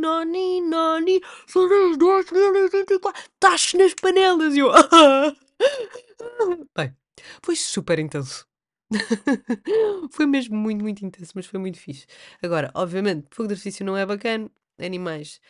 noni, 0.01 1.21
feliz 1.47 1.97
2024, 1.97 3.23
taxe 3.39 3.77
nas 3.77 3.95
panelas. 3.95 4.55
E 4.55 4.59
eu, 4.61 4.71
bem, 6.77 6.95
foi 7.43 7.57
super 7.57 7.99
intenso. 7.99 8.47
foi 10.13 10.27
mesmo 10.27 10.57
muito, 10.57 10.83
muito 10.83 11.05
intenso, 11.05 11.33
mas 11.35 11.47
foi 11.47 11.59
muito 11.59 11.79
fixe. 11.79 12.07
Agora, 12.43 12.71
obviamente, 12.75 13.27
fogo 13.31 13.49
de 13.49 13.55
artifício 13.55 13.85
não 13.85 13.97
é 13.97 14.05
bacana, 14.07 14.51
animais 14.79 15.41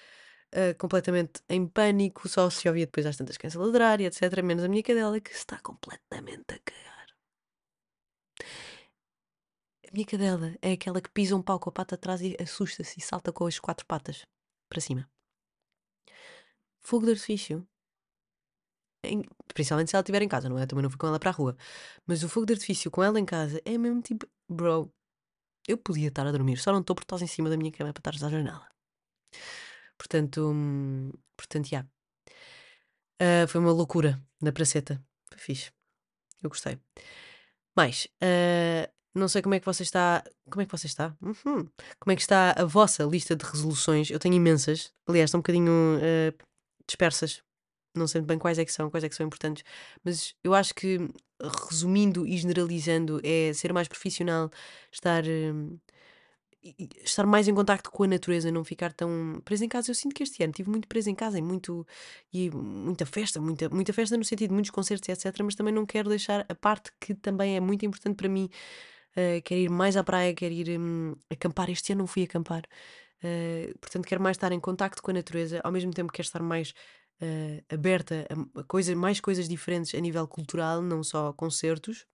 ah, 0.54 0.74
completamente 0.78 1.42
em 1.48 1.66
pânico, 1.66 2.28
só 2.28 2.48
se 2.48 2.68
ouvia 2.68 2.86
depois 2.86 3.06
às 3.06 3.16
tantas 3.16 3.36
cães 3.36 3.54
ladrar 3.54 4.00
e 4.00 4.06
etc. 4.06 4.40
Menos 4.42 4.64
a 4.64 4.68
minha 4.68 4.82
cadela 4.82 5.20
que 5.20 5.32
está 5.32 5.58
completamente 5.60 6.44
a 6.54 6.58
cagar. 6.60 7.06
A 9.88 9.92
minha 9.92 10.06
cadela 10.06 10.54
é 10.62 10.72
aquela 10.72 11.00
que 11.00 11.10
pisa 11.10 11.34
um 11.36 11.42
pau 11.42 11.58
com 11.58 11.70
a 11.70 11.72
pata 11.72 11.96
atrás 11.96 12.20
e 12.20 12.36
assusta-se 12.40 12.98
e 12.98 13.02
salta 13.02 13.32
com 13.32 13.46
as 13.46 13.58
quatro 13.58 13.84
patas 13.86 14.24
para 14.68 14.80
cima. 14.80 15.08
Fogo 16.80 17.06
de 17.06 17.12
artifício. 17.12 17.66
principalmente 19.54 19.90
se 19.90 19.96
ela 19.96 20.02
estiver 20.02 20.22
em 20.22 20.28
casa, 20.28 20.48
não 20.48 20.58
é? 20.58 20.66
Também 20.66 20.82
não 20.82 20.90
fui 20.90 20.98
com 20.98 21.06
ela 21.06 21.18
para 21.18 21.30
a 21.30 21.32
rua. 21.32 21.56
Mas 22.06 22.22
o 22.22 22.28
fogo 22.28 22.46
de 22.46 22.54
artifício 22.54 22.90
com 22.90 23.02
ela 23.02 23.18
em 23.18 23.24
casa 23.24 23.60
é 23.64 23.76
mesmo 23.78 24.00
tipo, 24.02 24.26
bro, 24.48 24.92
eu 25.68 25.78
podia 25.78 26.08
estar 26.08 26.26
a 26.26 26.32
dormir, 26.32 26.58
só 26.58 26.72
não 26.72 26.80
estou 26.80 26.94
porque 26.94 27.06
estás 27.06 27.22
em 27.22 27.26
cima 27.26 27.50
da 27.50 27.56
minha 27.56 27.72
cama 27.72 27.92
para 27.92 28.00
estares 28.00 28.22
à 28.22 28.28
janela. 28.30 28.68
Portanto, 29.98 30.50
hum, 30.52 31.12
portanto, 31.36 31.68
já. 31.68 31.86
Ah, 33.20 33.46
foi 33.48 33.60
uma 33.60 33.72
loucura 33.72 34.20
na 34.40 34.52
praceta. 34.52 35.02
Foi 35.30 35.38
fixe. 35.38 35.72
Eu 36.42 36.50
gostei. 36.50 36.78
Mais, 37.76 38.06
ah, 38.20 38.90
não 39.14 39.28
sei 39.28 39.42
como 39.42 39.54
é 39.54 39.60
que 39.60 39.66
você 39.66 39.82
está. 39.82 40.24
Como 40.50 40.62
é 40.62 40.66
que 40.66 40.72
você 40.72 40.86
está? 40.86 41.16
Uhum. 41.22 41.68
Como 42.00 42.12
é 42.12 42.16
que 42.16 42.22
está 42.22 42.52
a 42.52 42.64
vossa 42.64 43.04
lista 43.04 43.36
de 43.36 43.44
resoluções? 43.44 44.10
Eu 44.10 44.18
tenho 44.18 44.34
imensas. 44.34 44.92
Aliás, 45.06 45.28
estão 45.28 45.38
um 45.38 45.42
bocadinho 45.42 45.72
ah, 46.02 46.44
dispersas. 46.86 47.42
Não 47.96 48.08
sei 48.08 48.20
bem 48.22 48.38
quais 48.38 48.58
é 48.58 48.64
que 48.64 48.72
são, 48.72 48.90
quais 48.90 49.04
é 49.04 49.08
que 49.08 49.14
são 49.14 49.26
importantes. 49.26 49.64
Mas 50.04 50.34
eu 50.42 50.52
acho 50.54 50.74
que, 50.74 50.98
resumindo 51.70 52.26
e 52.26 52.36
generalizando, 52.36 53.20
é 53.24 53.52
ser 53.52 53.72
mais 53.72 53.88
profissional, 53.88 54.50
estar. 54.92 55.24
e 55.26 55.78
estar 57.04 57.26
mais 57.26 57.46
em 57.46 57.54
contacto 57.54 57.90
com 57.90 58.04
a 58.04 58.06
natureza, 58.06 58.50
não 58.50 58.64
ficar 58.64 58.92
tão 58.92 59.40
preso 59.44 59.64
em 59.64 59.68
casa. 59.68 59.90
Eu 59.90 59.94
sinto 59.94 60.14
que 60.14 60.22
este 60.22 60.42
ano 60.42 60.50
estive 60.50 60.70
muito 60.70 60.88
preso 60.88 61.10
em 61.10 61.14
casa 61.14 61.38
e 61.38 61.42
muito 61.42 61.86
e 62.32 62.50
muita 62.50 63.04
festa, 63.04 63.40
muita, 63.40 63.68
muita 63.68 63.92
festa 63.92 64.16
no 64.16 64.24
sentido 64.24 64.48
de 64.48 64.54
muitos 64.54 64.70
concertos, 64.70 65.08
etc. 65.08 65.42
Mas 65.42 65.54
também 65.54 65.74
não 65.74 65.84
quero 65.84 66.08
deixar 66.08 66.46
a 66.48 66.54
parte 66.54 66.90
que 67.00 67.14
também 67.14 67.56
é 67.56 67.60
muito 67.60 67.84
importante 67.84 68.16
para 68.16 68.28
mim. 68.28 68.48
Uh, 69.12 69.40
quero 69.44 69.60
ir 69.60 69.70
mais 69.70 69.96
à 69.96 70.02
praia, 70.02 70.34
quero 70.34 70.54
ir 70.54 70.78
hum, 70.78 71.14
acampar. 71.30 71.70
Este 71.70 71.92
ano 71.92 72.00
não 72.00 72.06
fui 72.06 72.22
acampar. 72.24 72.64
Uh, 73.22 73.78
portanto, 73.78 74.06
quero 74.06 74.22
mais 74.22 74.36
estar 74.36 74.52
em 74.52 74.60
contacto 74.60 75.02
com 75.02 75.10
a 75.10 75.14
natureza, 75.14 75.60
ao 75.64 75.72
mesmo 75.72 75.92
tempo 75.92 76.12
quero 76.12 76.26
estar 76.26 76.42
mais 76.42 76.74
uh, 77.22 77.74
aberta 77.74 78.26
a, 78.30 78.60
a 78.60 78.64
coisa, 78.64 78.94
mais 78.96 79.20
coisas 79.20 79.48
diferentes 79.48 79.94
a 79.94 80.00
nível 80.00 80.26
cultural, 80.26 80.82
não 80.82 81.02
só 81.02 81.32
concertos. 81.32 82.06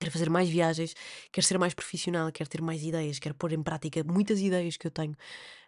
Quero 0.00 0.12
fazer 0.12 0.30
mais 0.30 0.48
viagens, 0.48 0.94
quero 1.30 1.46
ser 1.46 1.58
mais 1.58 1.74
profissional, 1.74 2.32
quero 2.32 2.48
ter 2.50 2.62
mais 2.62 2.82
ideias, 2.82 3.18
quero 3.18 3.34
pôr 3.34 3.52
em 3.52 3.62
prática 3.62 4.02
muitas 4.04 4.40
ideias 4.40 4.76
que 4.78 4.86
eu 4.86 4.90
tenho 4.90 5.14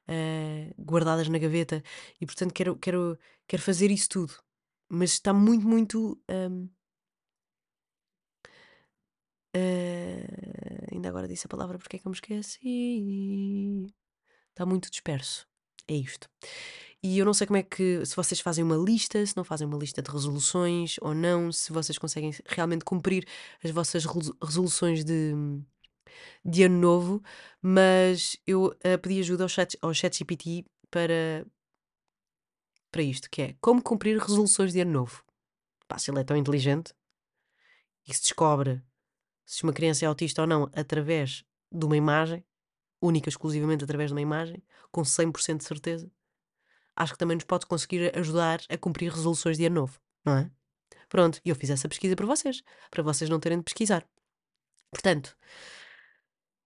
eh, 0.08 0.72
guardadas 0.78 1.28
na 1.28 1.38
gaveta 1.38 1.82
e, 2.20 2.26
portanto, 2.26 2.52
quero, 2.54 2.76
quero, 2.76 3.18
quero 3.46 3.62
fazer 3.62 3.90
isso 3.90 4.08
tudo. 4.08 4.34
Mas 4.88 5.12
está 5.12 5.32
muito, 5.34 5.66
muito. 5.66 6.20
ahm, 6.28 6.68
eh, 9.54 10.26
ainda 10.92 11.08
agora 11.08 11.28
disse 11.28 11.46
a 11.46 11.48
palavra 11.48 11.78
porque 11.78 11.96
é 11.96 11.98
que 11.98 12.06
eu 12.06 12.10
me 12.10 12.16
esqueci. 12.16 13.86
Está 14.50 14.66
muito 14.66 14.90
disperso. 14.90 15.46
É 15.88 15.94
isto. 15.94 16.28
E 17.04 17.18
eu 17.18 17.24
não 17.26 17.34
sei 17.34 17.46
como 17.48 17.56
é 17.56 17.62
que, 17.64 18.04
se 18.06 18.14
vocês 18.14 18.40
fazem 18.40 18.62
uma 18.62 18.76
lista, 18.76 19.24
se 19.26 19.36
não 19.36 19.42
fazem 19.42 19.66
uma 19.66 19.76
lista 19.76 20.00
de 20.00 20.08
resoluções 20.10 20.96
ou 21.00 21.12
não, 21.14 21.50
se 21.50 21.72
vocês 21.72 21.98
conseguem 21.98 22.32
realmente 22.46 22.84
cumprir 22.84 23.26
as 23.62 23.72
vossas 23.72 24.04
resolu- 24.04 24.36
resoluções 24.40 25.04
de, 25.04 25.32
de 26.44 26.62
ano 26.64 26.78
novo, 26.78 27.22
mas 27.60 28.36
eu 28.46 28.76
eh, 28.82 28.96
pedi 28.96 29.20
ajuda 29.20 29.44
ao 29.44 29.48
chat, 29.48 29.76
ao 29.82 29.92
chat 29.92 30.16
GPT 30.18 30.64
para, 30.90 31.44
para 32.90 33.02
isto, 33.02 33.28
que 33.30 33.42
é 33.42 33.56
como 33.60 33.82
cumprir 33.82 34.18
resoluções 34.18 34.72
de 34.72 34.80
ano 34.80 34.92
novo. 34.92 35.24
Pá, 35.88 35.98
se 35.98 36.10
ele 36.10 36.20
é 36.20 36.24
tão 36.24 36.36
inteligente 36.36 36.94
e 38.06 38.14
se 38.14 38.22
descobre 38.22 38.82
se 39.44 39.64
uma 39.64 39.72
criança 39.72 40.04
é 40.04 40.08
autista 40.08 40.42
ou 40.42 40.46
não 40.46 40.70
através 40.74 41.44
de 41.70 41.84
uma 41.84 41.96
imagem, 41.96 42.44
única 43.00 43.28
exclusivamente 43.28 43.84
através 43.84 44.10
de 44.10 44.14
uma 44.14 44.20
imagem, 44.20 44.62
com 44.90 45.04
100% 45.04 45.58
de 45.58 45.64
certeza, 45.64 46.10
acho 46.96 47.12
que 47.12 47.18
também 47.18 47.36
nos 47.36 47.44
pode 47.44 47.66
conseguir 47.66 48.16
ajudar 48.16 48.60
a 48.68 48.76
cumprir 48.76 49.10
resoluções 49.10 49.56
de 49.56 49.66
ano 49.66 49.76
novo, 49.76 50.00
não 50.24 50.36
é? 50.36 50.50
Pronto, 51.08 51.40
e 51.44 51.50
eu 51.50 51.54
fiz 51.54 51.70
essa 51.70 51.88
pesquisa 51.88 52.16
para 52.16 52.26
vocês, 52.26 52.62
para 52.90 53.02
vocês 53.02 53.28
não 53.28 53.38
terem 53.38 53.58
de 53.58 53.64
pesquisar. 53.64 54.06
Portanto, 54.90 55.36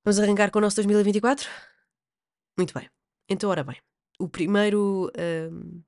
vamos 0.05 0.19
arrancar 0.19 0.51
com 0.51 0.59
o 0.59 0.63
nosso 0.63 0.77
2024? 0.77 1.49
Muito 2.57 2.73
bem. 2.73 2.89
Então, 3.29 3.51
ora 3.51 3.65
bem, 3.65 3.77
o 4.19 4.29
primeiro. 4.29 5.11
hum, 5.19 5.83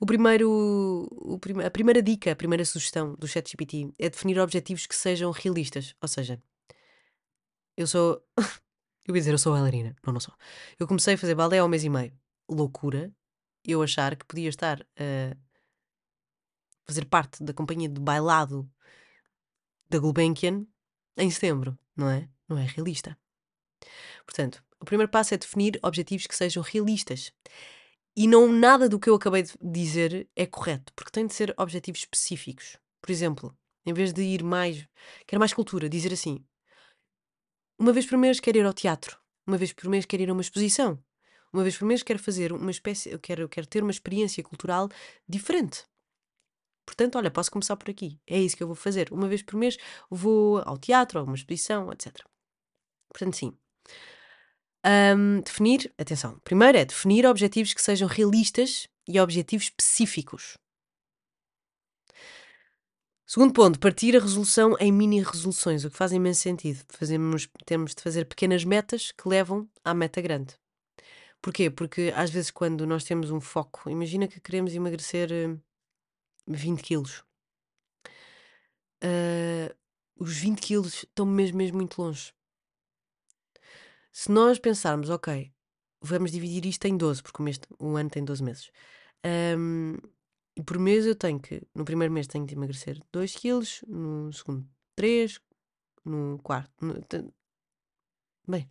o 0.00 0.06
primeiro, 0.06 0.50
o 1.12 1.38
a 1.64 1.70
primeira 1.70 2.02
dica, 2.02 2.32
a 2.32 2.36
primeira 2.36 2.64
sugestão 2.64 3.14
do 3.14 3.28
ChatGPT 3.28 3.92
é 4.00 4.10
definir 4.10 4.36
objetivos 4.40 4.84
que 4.84 4.96
sejam 4.96 5.30
realistas. 5.30 5.94
Ou 6.02 6.08
seja, 6.08 6.42
eu 7.76 7.86
sou. 7.86 8.20
eu 9.06 9.14
ia 9.14 9.20
dizer, 9.20 9.32
eu 9.32 9.38
sou 9.38 9.52
bailarina. 9.52 9.94
Não, 10.04 10.12
não 10.12 10.20
sou. 10.20 10.34
Eu 10.78 10.88
comecei 10.88 11.14
a 11.14 11.18
fazer 11.18 11.36
balé 11.36 11.58
há 11.58 11.64
um 11.64 11.68
mês 11.68 11.84
e 11.84 11.88
meio. 11.88 12.12
Loucura. 12.48 13.12
Eu 13.64 13.82
achar 13.82 14.16
que 14.16 14.24
podia 14.24 14.48
estar 14.48 14.80
a 14.96 15.36
fazer 16.84 17.04
parte 17.06 17.42
da 17.42 17.54
companhia 17.54 17.88
de 17.88 18.00
bailado 18.00 18.68
da 19.88 19.98
Gulbenkian 19.98 20.66
em 21.16 21.30
setembro, 21.30 21.78
não 21.96 22.08
é? 22.08 22.28
Não 22.48 22.58
é 22.58 22.64
realista. 22.64 23.16
Portanto, 24.24 24.64
o 24.80 24.84
primeiro 24.84 25.10
passo 25.10 25.34
é 25.34 25.38
definir 25.38 25.78
objetivos 25.82 26.26
que 26.26 26.34
sejam 26.34 26.62
realistas. 26.62 27.32
E 28.16 28.26
não 28.26 28.50
nada 28.50 28.88
do 28.88 28.98
que 28.98 29.08
eu 29.08 29.14
acabei 29.14 29.42
de 29.42 29.54
dizer 29.60 30.28
é 30.36 30.44
correto, 30.44 30.92
porque 30.94 31.10
tem 31.10 31.26
de 31.26 31.34
ser 31.34 31.54
objetivos 31.56 32.00
específicos. 32.00 32.76
Por 33.00 33.10
exemplo, 33.10 33.56
em 33.86 33.92
vez 33.92 34.12
de 34.12 34.22
ir 34.22 34.42
mais, 34.42 34.86
quero 35.26 35.40
mais 35.40 35.54
cultura, 35.54 35.88
dizer 35.88 36.12
assim: 36.12 36.44
uma 37.78 37.92
vez 37.92 38.06
por 38.06 38.18
mês 38.18 38.38
quero 38.38 38.58
ir 38.58 38.66
ao 38.66 38.74
teatro, 38.74 39.18
uma 39.46 39.56
vez 39.56 39.72
por 39.72 39.88
mês 39.88 40.04
quero 40.04 40.22
ir 40.22 40.30
a 40.30 40.32
uma 40.32 40.42
exposição, 40.42 41.02
uma 41.52 41.62
vez 41.62 41.76
por 41.76 41.84
mês 41.84 42.02
quero 42.02 42.18
fazer 42.18 42.52
uma 42.52 42.70
espécie, 42.70 43.10
eu 43.10 43.18
quero, 43.18 43.42
eu 43.42 43.48
quero 43.48 43.66
ter 43.66 43.82
uma 43.82 43.90
experiência 43.90 44.42
cultural 44.42 44.88
diferente. 45.28 45.84
Portanto, 46.86 47.16
olha, 47.16 47.30
posso 47.30 47.50
começar 47.50 47.76
por 47.76 47.90
aqui. 47.90 48.18
É 48.26 48.38
isso 48.38 48.56
que 48.56 48.62
eu 48.62 48.66
vou 48.66 48.76
fazer. 48.76 49.12
Uma 49.12 49.28
vez 49.28 49.42
por 49.42 49.56
mês 49.56 49.76
vou 50.10 50.58
ao 50.64 50.76
teatro, 50.78 51.20
a 51.20 51.22
uma 51.22 51.34
exposição, 51.34 51.92
etc. 51.92 52.24
Portanto, 53.08 53.36
sim. 53.36 53.56
Ahm, 54.84 55.40
definir, 55.42 55.92
atenção, 55.96 56.40
primeiro 56.42 56.76
é 56.76 56.84
definir 56.84 57.24
objetivos 57.24 57.72
que 57.72 57.80
sejam 57.80 58.08
realistas 58.08 58.88
e 59.06 59.20
objetivos 59.20 59.66
específicos. 59.66 60.58
Segundo 63.24 63.52
ponto, 63.54 63.78
partir 63.78 64.16
a 64.16 64.20
resolução 64.20 64.76
em 64.78 64.92
mini 64.92 65.22
resoluções, 65.22 65.84
o 65.84 65.90
que 65.90 65.96
faz 65.96 66.12
imenso 66.12 66.40
sentido. 66.40 66.84
Fazemos, 66.88 67.48
temos 67.64 67.94
de 67.94 68.02
fazer 68.02 68.26
pequenas 68.26 68.64
metas 68.64 69.12
que 69.12 69.28
levam 69.28 69.68
à 69.84 69.94
meta 69.94 70.20
grande. 70.20 70.61
Porquê? 71.42 71.70
Porque 71.70 72.12
às 72.16 72.30
vezes 72.30 72.50
quando 72.50 72.86
nós 72.86 73.04
temos 73.04 73.30
um 73.30 73.40
foco, 73.40 73.90
imagina 73.90 74.28
que 74.28 74.40
queremos 74.40 74.74
emagrecer 74.74 75.30
eh, 75.32 75.56
20 76.46 76.82
quilos. 76.82 77.24
Ah, 79.00 79.74
os 80.16 80.36
20 80.38 80.60
quilos 80.60 80.94
estão 81.04 81.26
mesmo, 81.26 81.58
mesmo 81.58 81.76
muito 81.78 82.00
longe. 82.00 82.32
Se 84.10 84.30
nós 84.30 84.58
pensarmos, 84.58 85.08
ok, 85.10 85.50
vamos 86.00 86.32
dividir 86.32 86.66
isto 86.66 86.84
em 86.86 86.96
12, 86.96 87.22
porque 87.22 87.40
o, 87.40 87.44
mês, 87.44 87.58
o 87.78 87.96
ano 87.96 88.10
tem 88.10 88.24
12 88.24 88.42
meses. 88.42 88.70
Ahm, 89.24 89.96
e 90.56 90.62
por 90.62 90.78
mês 90.78 91.06
eu 91.06 91.14
tenho 91.16 91.40
que, 91.40 91.62
no 91.74 91.84
primeiro 91.84 92.12
mês 92.12 92.26
tenho 92.26 92.44
de 92.46 92.54
emagrecer 92.54 93.00
2 93.12 93.34
quilos, 93.34 93.82
no 93.88 94.32
segundo 94.32 94.66
3, 94.94 95.40
no 96.04 96.38
quarto. 96.42 96.72
no- 96.84 96.94
bem, 98.46 98.70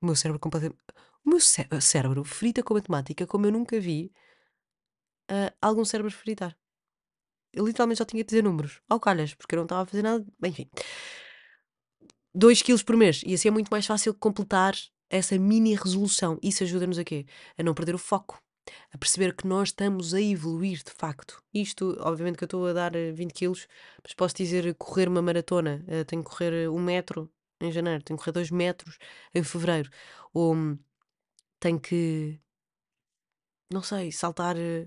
o 0.00 0.06
meu 0.06 0.16
cérebro 0.16 0.40
completamente. 0.40 0.82
O 1.24 1.30
meu 1.30 1.40
cé- 1.40 1.68
cérebro 1.80 2.22
frita 2.24 2.62
com 2.62 2.74
matemática 2.74 3.26
como 3.26 3.46
eu 3.46 3.52
nunca 3.52 3.80
vi 3.80 4.12
ah, 5.28 5.52
algum 5.60 5.84
cérebro 5.84 6.10
fritar. 6.12 6.56
Eu 7.52 7.64
literalmente 7.66 7.98
só 7.98 8.04
tinha 8.04 8.22
que 8.24 8.28
dizer 8.30 8.42
números, 8.42 8.80
ao 8.88 8.98
calhas, 8.98 9.32
porque 9.34 9.54
eu 9.54 9.58
não 9.58 9.64
estava 9.64 9.82
a 9.82 9.86
fazer 9.86 10.02
nada. 10.02 10.26
Enfim, 10.44 10.68
2 12.34 12.62
quilos 12.62 12.82
por 12.82 12.96
mês. 12.96 13.22
E 13.26 13.34
assim 13.34 13.48
é 13.48 13.50
muito 13.50 13.68
mais 13.70 13.86
fácil 13.86 14.14
completar 14.14 14.74
essa 15.08 15.38
mini 15.38 15.74
resolução. 15.74 16.38
Isso 16.42 16.64
ajuda-nos 16.64 16.98
a 16.98 17.04
quê? 17.04 17.26
A 17.56 17.62
não 17.62 17.74
perder 17.74 17.94
o 17.94 17.98
foco. 17.98 18.40
A 18.92 18.98
perceber 18.98 19.34
que 19.36 19.46
nós 19.46 19.68
estamos 19.68 20.14
a 20.14 20.20
evoluir 20.20 20.82
de 20.82 20.90
facto. 20.90 21.42
Isto, 21.52 21.96
obviamente, 22.00 22.36
que 22.38 22.44
eu 22.44 22.46
estou 22.46 22.66
a 22.66 22.72
dar 22.72 22.96
eh, 22.96 23.12
20 23.12 23.32
quilos, 23.34 23.68
mas 24.02 24.14
posso 24.14 24.34
dizer 24.34 24.74
correr 24.76 25.06
uma 25.08 25.20
maratona. 25.22 25.84
eh, 25.86 26.02
tenho 26.04 26.24
que 26.24 26.30
correr 26.30 26.64
eh, 26.64 26.68
um 26.68 26.80
metro 26.80 27.30
em 27.60 27.70
janeiro, 27.70 28.02
tenho 28.02 28.16
que 28.18 28.24
correr 28.24 28.32
dois 28.32 28.50
metros 28.50 28.96
em 29.34 29.42
fevereiro. 29.42 29.90
Ou 30.32 30.54
tenho 31.64 31.80
que, 31.80 32.38
não 33.72 33.82
sei, 33.82 34.12
saltar 34.12 34.54
eh, 34.58 34.86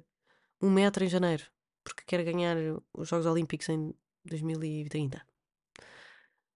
um 0.61 0.69
metro 0.69 1.03
em 1.03 1.09
janeiro, 1.09 1.43
porque 1.83 2.03
quero 2.05 2.23
ganhar 2.23 2.55
os 2.93 3.09
Jogos 3.09 3.25
Olímpicos 3.25 3.67
em 3.69 3.95
2030. 4.23 5.25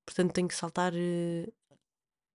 Portanto, 0.05 0.31
tenho 0.31 0.47
que 0.47 0.53
saltar 0.53 0.93
eh, 0.95 1.51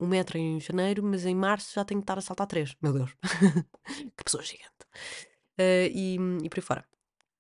um 0.01 0.09
metro 0.09 0.37
em 0.37 0.61
janeiro, 0.61 1.01
mas 1.05 1.25
em 1.25 1.37
março 1.37 1.75
já 1.75 1.85
tenho 1.85 2.01
que 2.01 2.03
estar 2.03 2.18
a 2.18 2.22
saltar 2.22 2.49
três. 2.49 2.77
Meu 2.83 2.92
Deus, 2.92 3.14
que 4.16 4.25
pessoa 4.25 4.42
gigante. 4.42 4.85
Eh, 5.57 5.88
e, 5.94 6.16
e 6.42 6.49
por 6.49 6.59
aí 6.59 6.62
fora. 6.62 6.85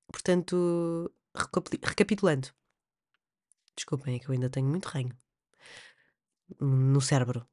Portanto, 0.06 1.12
recapitulando. 1.82 2.50
Desculpem, 3.74 4.14
é 4.14 4.18
que 4.20 4.28
eu 4.28 4.32
ainda 4.32 4.48
tenho 4.48 4.68
muito 4.68 4.86
ranho 4.86 5.12
no 6.60 7.00
cérebro. 7.00 7.44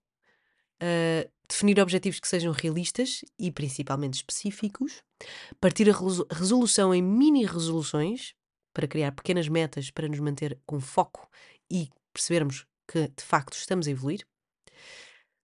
Uh, 0.83 1.31
definir 1.47 1.79
objetivos 1.79 2.19
que 2.19 2.27
sejam 2.27 2.51
realistas 2.51 3.23
e 3.39 3.49
principalmente 3.51 4.15
específicos. 4.15 5.01
Partir 5.61 5.89
a 5.89 5.93
resolu- 5.93 6.27
resolução 6.29 6.93
em 6.93 7.01
mini 7.01 7.45
resoluções 7.45 8.35
para 8.73 8.87
criar 8.87 9.13
pequenas 9.13 9.47
metas 9.47 9.89
para 9.89 10.09
nos 10.09 10.19
manter 10.19 10.59
com 10.65 10.81
foco 10.81 11.29
e 11.71 11.89
percebermos 12.11 12.65
que 12.85 13.07
de 13.07 13.23
facto 13.23 13.53
estamos 13.53 13.87
a 13.87 13.91
evoluir. 13.91 14.27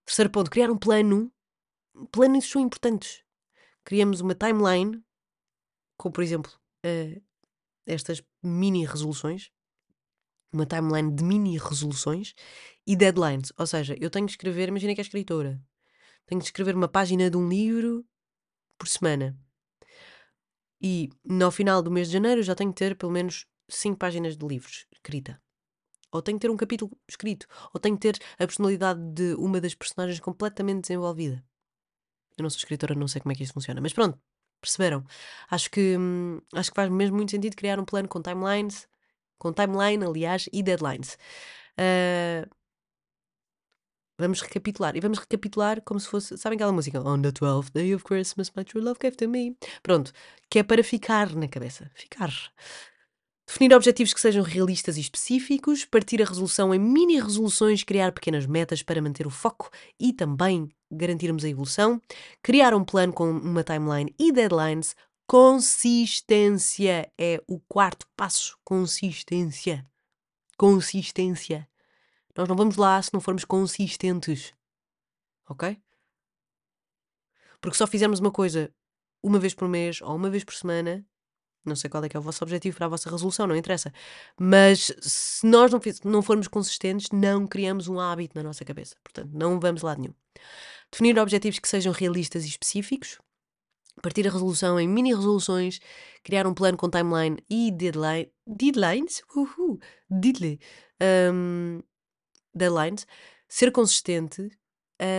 Terceiro 0.04 0.30
ponto, 0.30 0.50
criar 0.50 0.70
um 0.70 0.76
plano. 0.76 1.32
Planos 2.12 2.44
são 2.44 2.60
importantes. 2.60 3.22
Criamos 3.82 4.20
uma 4.20 4.34
timeline, 4.34 5.02
com 5.96 6.10
por 6.10 6.22
exemplo 6.22 6.52
uh, 6.84 7.22
estas 7.86 8.22
mini 8.42 8.84
resoluções, 8.84 9.50
uma 10.52 10.66
timeline 10.66 11.14
de 11.14 11.22
mini 11.24 11.58
resoluções 11.58 12.34
e 12.86 12.96
deadlines. 12.96 13.52
Ou 13.56 13.66
seja, 13.66 13.96
eu 14.00 14.10
tenho 14.10 14.26
que 14.26 14.32
escrever, 14.32 14.68
imagina 14.68 14.94
que 14.94 15.00
é 15.00 15.04
escritora, 15.04 15.60
tenho 16.26 16.40
que 16.40 16.46
escrever 16.46 16.74
uma 16.74 16.88
página 16.88 17.30
de 17.30 17.36
um 17.36 17.48
livro 17.48 18.04
por 18.78 18.88
semana. 18.88 19.38
E 20.80 21.10
no 21.24 21.50
final 21.50 21.82
do 21.82 21.90
mês 21.90 22.08
de 22.08 22.14
janeiro 22.14 22.42
já 22.42 22.54
tenho 22.54 22.72
que 22.72 22.78
ter 22.78 22.96
pelo 22.96 23.12
menos 23.12 23.46
5 23.68 23.98
páginas 23.98 24.36
de 24.36 24.46
livros 24.46 24.86
escrita. 24.92 25.40
Ou 26.12 26.22
tenho 26.22 26.38
que 26.38 26.46
ter 26.46 26.50
um 26.50 26.56
capítulo 26.56 26.90
escrito. 27.08 27.46
Ou 27.72 27.80
tenho 27.80 27.96
que 27.96 28.00
ter 28.00 28.18
a 28.34 28.46
personalidade 28.46 29.00
de 29.12 29.34
uma 29.34 29.60
das 29.60 29.74
personagens 29.74 30.18
completamente 30.18 30.82
desenvolvida. 30.82 31.44
Eu 32.36 32.42
não 32.42 32.50
sou 32.50 32.58
escritora, 32.58 32.94
não 32.94 33.06
sei 33.06 33.20
como 33.20 33.32
é 33.32 33.34
que 33.34 33.42
isto 33.42 33.52
funciona. 33.52 33.80
Mas 33.80 33.92
pronto, 33.92 34.18
perceberam? 34.60 35.04
Acho 35.48 35.70
que, 35.70 35.96
hum, 35.96 36.40
acho 36.54 36.70
que 36.70 36.74
faz 36.74 36.90
mesmo 36.90 37.16
muito 37.16 37.30
sentido 37.30 37.54
criar 37.54 37.78
um 37.78 37.84
plano 37.84 38.08
com 38.08 38.20
timelines, 38.20 38.88
com 39.40 39.52
timeline, 39.52 40.04
aliás, 40.04 40.48
e 40.52 40.62
deadlines. 40.62 41.18
Ah, 41.76 42.46
vamos 44.20 44.42
recapitular. 44.42 44.94
E 44.96 45.00
vamos 45.00 45.18
recapitular 45.18 45.80
como 45.82 45.98
se 45.98 46.06
fosse. 46.06 46.36
Sabem 46.38 46.56
aquela 46.56 46.72
música? 46.72 47.00
On 47.00 47.20
the 47.20 47.32
12th 47.32 47.72
day 47.72 47.94
of 47.94 48.04
Christmas, 48.04 48.52
my 48.54 48.64
true 48.64 48.84
love 48.84 48.98
gave 49.00 49.16
to 49.16 49.28
me. 49.28 49.56
Pronto. 49.82 50.12
Que 50.48 50.60
é 50.60 50.62
para 50.62 50.84
ficar 50.84 51.34
na 51.34 51.48
cabeça. 51.48 51.90
Ficar. 51.94 52.30
Definir 53.48 53.74
objetivos 53.74 54.14
que 54.14 54.20
sejam 54.20 54.44
realistas 54.44 54.96
e 54.96 55.00
específicos, 55.00 55.84
partir 55.84 56.22
a 56.22 56.24
resolução 56.24 56.72
em 56.72 56.78
mini 56.78 57.18
resoluções, 57.20 57.82
criar 57.82 58.12
pequenas 58.12 58.46
metas 58.46 58.80
para 58.80 59.02
manter 59.02 59.26
o 59.26 59.30
foco 59.30 59.68
e 59.98 60.12
também 60.12 60.68
garantirmos 60.88 61.44
a 61.44 61.48
evolução, 61.48 62.00
criar 62.40 62.74
um 62.74 62.84
plano 62.84 63.12
com 63.12 63.28
uma 63.28 63.64
timeline 63.64 64.14
e 64.16 64.30
deadlines. 64.30 64.94
Consistência 65.30 67.08
é 67.16 67.40
o 67.46 67.60
quarto 67.60 68.04
passo. 68.16 68.58
Consistência. 68.64 69.88
Consistência. 70.58 71.68
Nós 72.36 72.48
não 72.48 72.56
vamos 72.56 72.74
lá 72.74 73.00
se 73.00 73.14
não 73.14 73.20
formos 73.20 73.44
consistentes. 73.44 74.52
Ok? 75.48 75.80
Porque 77.60 77.76
só 77.78 77.86
fizermos 77.86 78.18
uma 78.18 78.32
coisa 78.32 78.74
uma 79.22 79.38
vez 79.38 79.54
por 79.54 79.68
mês 79.68 80.02
ou 80.02 80.16
uma 80.16 80.28
vez 80.28 80.42
por 80.42 80.52
semana, 80.52 81.06
não 81.64 81.76
sei 81.76 81.88
qual 81.88 82.02
é 82.02 82.08
que 82.08 82.16
é 82.16 82.18
o 82.18 82.22
vosso 82.24 82.42
objetivo 82.42 82.76
para 82.76 82.86
a 82.86 82.88
vossa 82.88 83.08
resolução, 83.08 83.46
não 83.46 83.54
interessa. 83.54 83.92
Mas 84.36 84.92
se 85.00 85.46
nós 85.46 85.70
não, 85.70 85.80
não 86.06 86.22
formos 86.22 86.48
consistentes, 86.48 87.08
não 87.12 87.46
criamos 87.46 87.86
um 87.86 88.00
hábito 88.00 88.36
na 88.36 88.42
nossa 88.42 88.64
cabeça. 88.64 88.96
Portanto, 89.04 89.30
não 89.32 89.60
vamos 89.60 89.82
lá 89.82 89.94
nenhum. 89.94 90.14
Definir 90.90 91.16
objetivos 91.20 91.60
que 91.60 91.68
sejam 91.68 91.92
realistas 91.92 92.44
e 92.44 92.48
específicos. 92.48 93.20
Partir 94.02 94.26
a 94.26 94.30
resolução 94.30 94.80
em 94.80 94.88
mini 94.88 95.14
resoluções, 95.14 95.80
criar 96.22 96.46
um 96.46 96.54
plano 96.54 96.76
com 96.76 96.88
timeline 96.88 97.36
e 97.48 97.70
deadline, 97.70 98.30
deadlines, 98.46 99.22
deadline, 100.10 100.58
um, 101.32 101.82
deadlines, 102.54 103.06
ser 103.48 103.70
consistente, 103.72 104.50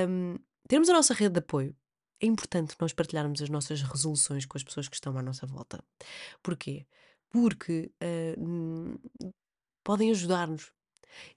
um, 0.09 0.37
termos 0.67 0.89
a 0.89 0.93
nossa 0.93 1.13
rede 1.13 1.33
de 1.33 1.39
apoio. 1.39 1.75
É 2.19 2.25
importante 2.25 2.75
nós 2.79 2.93
partilharmos 2.93 3.41
as 3.41 3.49
nossas 3.49 3.81
resoluções 3.81 4.45
com 4.45 4.57
as 4.57 4.63
pessoas 4.63 4.87
que 4.87 4.95
estão 4.95 5.17
à 5.17 5.21
nossa 5.21 5.45
volta. 5.47 5.83
Porquê? 6.43 6.85
Porque 7.29 7.91
hum, 8.37 8.95
podem 9.83 10.11
ajudar-nos. 10.11 10.71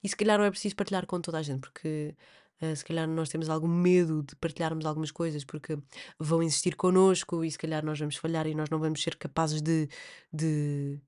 E 0.03 0.09
se 0.09 0.15
calhar 0.15 0.37
não 0.37 0.45
é 0.45 0.51
preciso 0.51 0.75
partilhar 0.75 1.05
com 1.05 1.19
toda 1.19 1.39
a 1.39 1.41
gente, 1.41 1.61
porque 1.61 2.15
ah, 2.61 2.75
se 2.75 2.85
calhar 2.85 3.07
nós 3.07 3.29
temos 3.29 3.49
algum 3.49 3.67
medo 3.67 4.23
de 4.23 4.35
partilharmos 4.35 4.85
algumas 4.85 5.11
coisas, 5.11 5.43
porque 5.43 5.77
vão 6.19 6.41
insistir 6.41 6.75
connosco 6.75 7.43
e 7.43 7.51
se 7.51 7.57
calhar 7.57 7.83
nós 7.85 7.99
vamos 7.99 8.15
falhar 8.15 8.47
e 8.47 8.55
nós 8.55 8.69
não 8.69 8.79
vamos 8.79 9.01
ser 9.01 9.15
capazes 9.15 9.61
de, 9.61 9.87
de, 10.31 10.99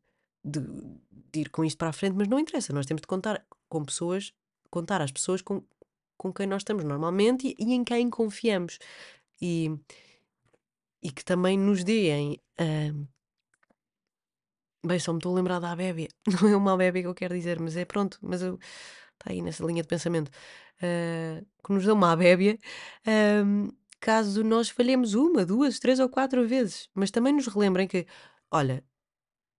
de, 0.44 0.60
de 1.32 1.40
ir 1.40 1.50
com 1.50 1.64
isto 1.64 1.78
para 1.78 1.90
a 1.90 1.94
frente, 1.94 2.16
mas 2.16 2.28
não 2.28 2.40
interessa, 2.40 2.74
nós 2.74 2.86
temos 2.86 3.02
de 3.02 3.08
contar 3.08 3.46
com 3.70 3.84
pessoas, 3.86 4.34
contar 4.70 5.02
às 5.02 5.12
pessoas 5.12 5.42
com, 5.42 5.64
com 6.18 6.34
quem 6.34 6.48
nós 6.48 6.62
estamos 6.62 6.84
normalmente 6.84 7.56
e, 7.60 7.66
e 7.66 7.74
em 7.74 7.84
quem 7.84 8.10
confiamos. 8.10 8.80
E, 9.42 9.72
e 11.02 11.12
que 11.12 11.24
também 11.24 11.58
nos 11.58 11.84
deem. 11.84 12.42
ah, 12.58 13.08
bem, 14.86 15.00
só 15.00 15.12
me 15.14 15.20
estou 15.20 15.34
a 15.34 15.36
lembrar 15.36 15.60
da 15.60 15.72
Abébia. 15.72 16.08
Não 16.42 16.50
é 16.50 16.56
uma 16.56 16.74
Abébia 16.74 17.04
que 17.04 17.08
eu 17.08 17.16
quero 17.16 17.36
dizer, 17.36 17.60
mas 17.60 17.78
é 17.78 17.86
pronto, 17.86 18.18
mas. 18.22 18.42
Está 18.42 19.32
aí 19.32 19.42
nessa 19.42 19.66
linha 19.66 19.82
de 19.82 19.88
pensamento. 19.88 20.30
Ah, 20.82 21.44
que 21.64 21.74
nos 21.74 21.86
dê 21.86 21.92
uma 21.92 22.12
Abébia. 22.12 22.58
caso 24.00 24.44
nós 24.44 24.70
falhemos 24.70 25.14
uma, 25.14 25.46
duas, 25.46 25.80
três 25.80 26.00
ou 26.00 26.10
quatro 26.10 26.48
vezes. 26.48 26.90
Mas 26.94 27.12
também 27.12 27.34
nos 27.34 27.48
relembrem 27.48 27.88
que, 27.88 28.06
olha, 28.52 28.84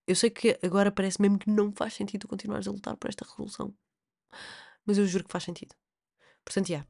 eu 0.06 0.16
sei 0.16 0.30
que 0.30 0.58
agora 0.62 0.90
parece 0.90 1.20
mesmo 1.20 1.38
que 1.38 1.50
não 1.50 1.72
faz 1.72 1.94
sentido 1.94 2.26
continuares 2.26 2.66
a 2.66 2.70
lutar 2.70 2.96
por 2.96 3.08
esta 3.08 3.24
resolução. 3.24 3.74
Mas 4.86 4.96
eu 4.96 5.06
juro 5.06 5.24
que 5.24 5.32
faz 5.32 5.44
sentido. 5.44 5.74
Portanto, 6.44 6.68
já. 6.68 6.86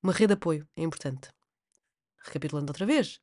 Uma 0.00 0.12
rede 0.12 0.28
de 0.28 0.34
apoio 0.34 0.68
é 0.76 0.82
importante. 0.82 1.30
Recapitulando 2.22 2.70
outra 2.70 2.86
vez. 2.86 3.20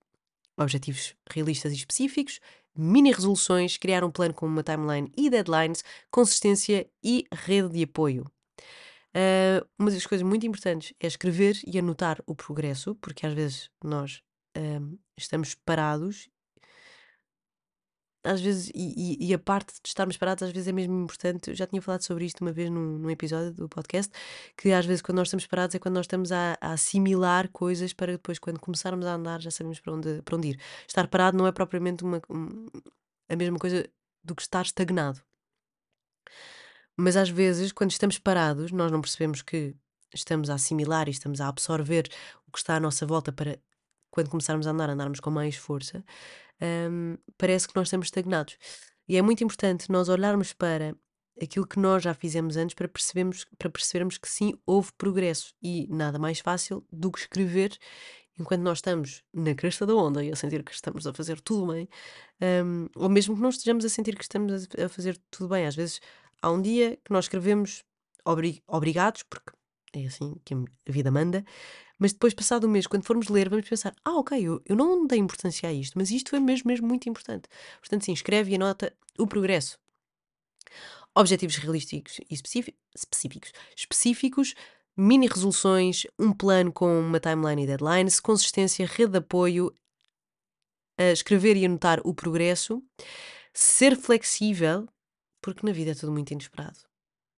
Objetivos 0.57 1.15
realistas 1.29 1.71
e 1.71 1.75
específicos, 1.75 2.39
mini 2.75 3.11
resoluções, 3.11 3.77
criar 3.77 4.03
um 4.03 4.11
plano 4.11 4.33
com 4.33 4.45
uma 4.45 4.63
timeline 4.63 5.11
e 5.15 5.29
deadlines, 5.29 5.83
consistência 6.11 6.89
e 7.01 7.25
rede 7.33 7.69
de 7.69 7.83
apoio. 7.83 8.29
Ah, 9.15 9.65
uma 9.79 9.91
das 9.91 10.05
coisas 10.05 10.27
muito 10.27 10.45
importantes 10.45 10.93
é 10.99 11.07
escrever 11.07 11.59
e 11.65 11.79
anotar 11.79 12.21
o 12.27 12.35
progresso, 12.35 12.95
porque 12.95 13.25
às 13.25 13.33
vezes 13.33 13.69
nós 13.83 14.21
ahm, 14.57 14.95
estamos 15.17 15.55
parados, 15.55 16.29
às 18.23 18.41
vezes, 18.41 18.69
e, 18.73 19.17
e- 19.23 19.27
e 19.29 19.33
a 19.35 19.39
parte 19.39 19.73
de 19.83 19.87
estarmos 19.87 20.17
parados 20.17 20.41
às 20.43 20.51
vezes 20.51 20.67
é 20.67 20.71
mesmo 20.71 20.99
importante. 21.03 21.49
Eu 21.51 21.55
já 21.55 21.67
tinha 21.67 21.81
falado 21.81 22.01
sobre 22.01 22.25
isto 22.25 22.41
uma 22.41 22.51
vez 22.51 22.69
num, 22.71 22.97
num 22.97 23.09
episódio 23.09 23.53
do 23.53 23.69
podcast, 23.69 24.11
que 24.57 24.71
às 24.71 24.83
vezes 24.85 25.01
quando 25.03 25.17
nós 25.19 25.27
estamos 25.27 25.45
parados 25.45 25.75
é 25.75 25.79
quando 25.79 25.95
nós 25.95 26.05
estamos 26.05 26.31
a, 26.31 26.57
a 26.59 26.73
assimilar 26.73 27.49
coisas 27.51 27.93
para 27.93 28.13
depois, 28.13 28.39
quando 28.39 28.59
começarmos 28.59 29.05
a 29.05 29.13
andar, 29.13 29.39
já 29.41 29.51
sabemos 29.51 29.79
para 29.79 29.93
onde, 29.93 30.21
para 30.23 30.35
onde 30.37 30.49
ir. 30.49 30.59
Estar 30.87 31.07
parado 31.07 31.37
não 31.37 31.45
é 31.47 31.51
propriamente 31.51 32.03
uma, 32.03 32.19
um- 32.29 32.65
a 33.29 33.35
mesma 33.35 33.59
coisa 33.59 33.87
do 34.23 34.35
que 34.35 34.41
estar 34.41 34.63
estagnado. 34.65 35.21
Mas 36.97 37.17
às 37.17 37.29
vezes, 37.29 37.71
quando 37.71 37.91
estamos 37.91 38.17
parados, 38.17 38.71
nós 38.71 38.91
não 38.91 39.01
percebemos 39.01 39.41
que 39.41 39.75
estamos 40.13 40.49
a 40.49 40.55
assimilar 40.55 41.07
e 41.07 41.11
estamos 41.11 41.41
a 41.41 41.47
absorver 41.47 42.07
o 42.47 42.51
que 42.51 42.57
está 42.57 42.75
à 42.75 42.79
nossa 42.79 43.05
volta 43.05 43.31
para, 43.31 43.59
quando 44.09 44.29
começarmos 44.29 44.65
a 44.67 44.71
andar, 44.71 44.89
andarmos 44.89 45.19
com 45.19 45.29
mais 45.29 45.55
força. 45.55 46.03
hum, 46.89 47.17
parece 47.37 47.67
que 47.67 47.75
nós 47.75 47.87
estamos 47.87 48.07
estagnados. 48.07 48.57
E 49.07 49.17
é 49.17 49.21
muito 49.21 49.43
importante 49.43 49.91
nós 49.91 50.09
olharmos 50.09 50.53
para 50.53 50.95
aquilo 51.41 51.67
que 51.67 51.77
nós 51.79 52.01
já 52.03 52.13
fizemos 52.13 52.55
antes 52.55 52.73
para 52.73 52.87
percebermos, 52.87 53.45
para 53.57 53.69
percebermos 53.69 54.17
que 54.17 54.29
sim, 54.29 54.53
houve 54.65 54.91
progresso. 54.97 55.53
E 55.61 55.87
nada 55.89 56.17
mais 56.17 56.39
fácil 56.39 56.85
do 56.91 57.11
que 57.11 57.19
escrever 57.19 57.77
enquanto 58.39 58.61
nós 58.61 58.79
estamos 58.79 59.23
na 59.33 59.55
cresta 59.55 59.85
da 59.85 59.95
onda 59.95 60.23
e 60.23 60.31
a 60.31 60.35
sentir 60.35 60.63
que 60.63 60.73
estamos 60.73 61.07
a 61.07 61.13
fazer 61.13 61.39
tudo 61.39 61.71
bem, 61.71 61.87
hum, 62.65 62.87
ou 62.95 63.09
mesmo 63.09 63.35
que 63.35 63.41
não 63.41 63.49
estejamos 63.49 63.85
a 63.85 63.89
sentir 63.89 64.15
que 64.15 64.23
estamos 64.23 64.67
a 64.77 64.89
fazer 64.89 65.17
tudo 65.31 65.49
bem. 65.49 65.65
Às 65.65 65.75
vezes 65.75 66.01
há 66.41 66.51
um 66.51 66.61
dia 66.61 66.97
que 67.03 67.11
nós 67.11 67.25
escrevemos 67.25 67.83
obri- 68.23 68.63
obrigados, 68.67 69.23
porque 69.23 69.51
é 69.93 70.05
assim 70.05 70.35
que 70.43 70.53
a 70.53 70.91
vida 70.91 71.09
manda, 71.11 71.43
mas 71.97 72.11
depois, 72.11 72.33
passado 72.33 72.67
um 72.67 72.69
mês, 72.69 72.87
quando 72.87 73.05
formos 73.05 73.29
ler, 73.29 73.49
vamos 73.49 73.67
pensar: 73.67 73.95
ah, 74.03 74.17
ok, 74.17 74.37
eu, 74.41 74.61
eu 74.65 74.75
não 74.75 75.07
dei 75.07 75.19
importância 75.19 75.69
a 75.69 75.73
isto, 75.73 75.97
mas 75.97 76.11
isto 76.11 76.35
é 76.35 76.39
mesmo, 76.39 76.67
mesmo 76.67 76.87
muito 76.87 77.07
importante. 77.07 77.47
Portanto, 77.79 78.05
sim, 78.05 78.13
escreve 78.13 78.51
e 78.51 78.55
anota 78.55 78.93
o 79.17 79.25
progresso. 79.25 79.79
Objetivos 81.15 81.55
realísticos 81.55 82.19
e 82.29 82.33
específi- 82.33 82.75
específicos. 82.93 83.53
Específicos, 83.75 84.53
mini 84.97 85.27
resoluções, 85.27 86.05
um 86.19 86.33
plano 86.33 86.73
com 86.73 86.99
uma 86.99 87.19
timeline 87.19 87.63
e 87.63 87.67
deadlines, 87.67 88.19
consistência, 88.19 88.85
rede 88.85 89.13
de 89.13 89.17
apoio, 89.19 89.73
escrever 90.97 91.55
e 91.55 91.65
anotar 91.65 92.01
o 92.03 92.13
progresso, 92.13 92.83
ser 93.53 93.95
flexível, 93.95 94.87
porque 95.45 95.63
na 95.63 95.71
vida 95.71 95.91
é 95.91 95.93
tudo 95.93 96.11
muito 96.11 96.31
inesperado. 96.31 96.79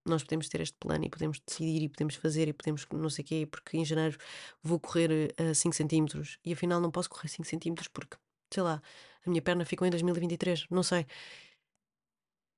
Nós 0.06 0.24
podemos 0.24 0.48
ter 0.48 0.62
este 0.62 0.78
plano 0.80 1.04
e 1.04 1.10
podemos 1.10 1.42
decidir 1.46 1.84
e 1.84 1.90
podemos 1.90 2.16
fazer 2.16 2.48
e 2.48 2.54
podemos 2.54 2.88
não 2.94 3.10
sei 3.10 3.26
o 3.26 3.28
quê, 3.28 3.46
porque 3.46 3.76
em 3.76 3.84
janeiro 3.84 4.18
vou 4.64 4.80
correr 4.80 5.36
a 5.38 5.54
5 5.54 5.76
centímetros 5.76 6.40
e 6.46 6.54
afinal 6.54 6.80
não 6.80 6.90
posso 6.90 7.10
correr 7.10 7.28
5 7.28 7.46
centímetros 7.46 7.90
porque, 7.90 8.16
sei 8.50 8.64
lá, 8.64 8.82
a 9.26 9.30
minha 9.30 9.42
perna 9.42 9.66
ficou 9.66 9.86
em 9.86 9.92
2023, 9.92 10.68
não 10.70 10.84
sei. 10.84 11.06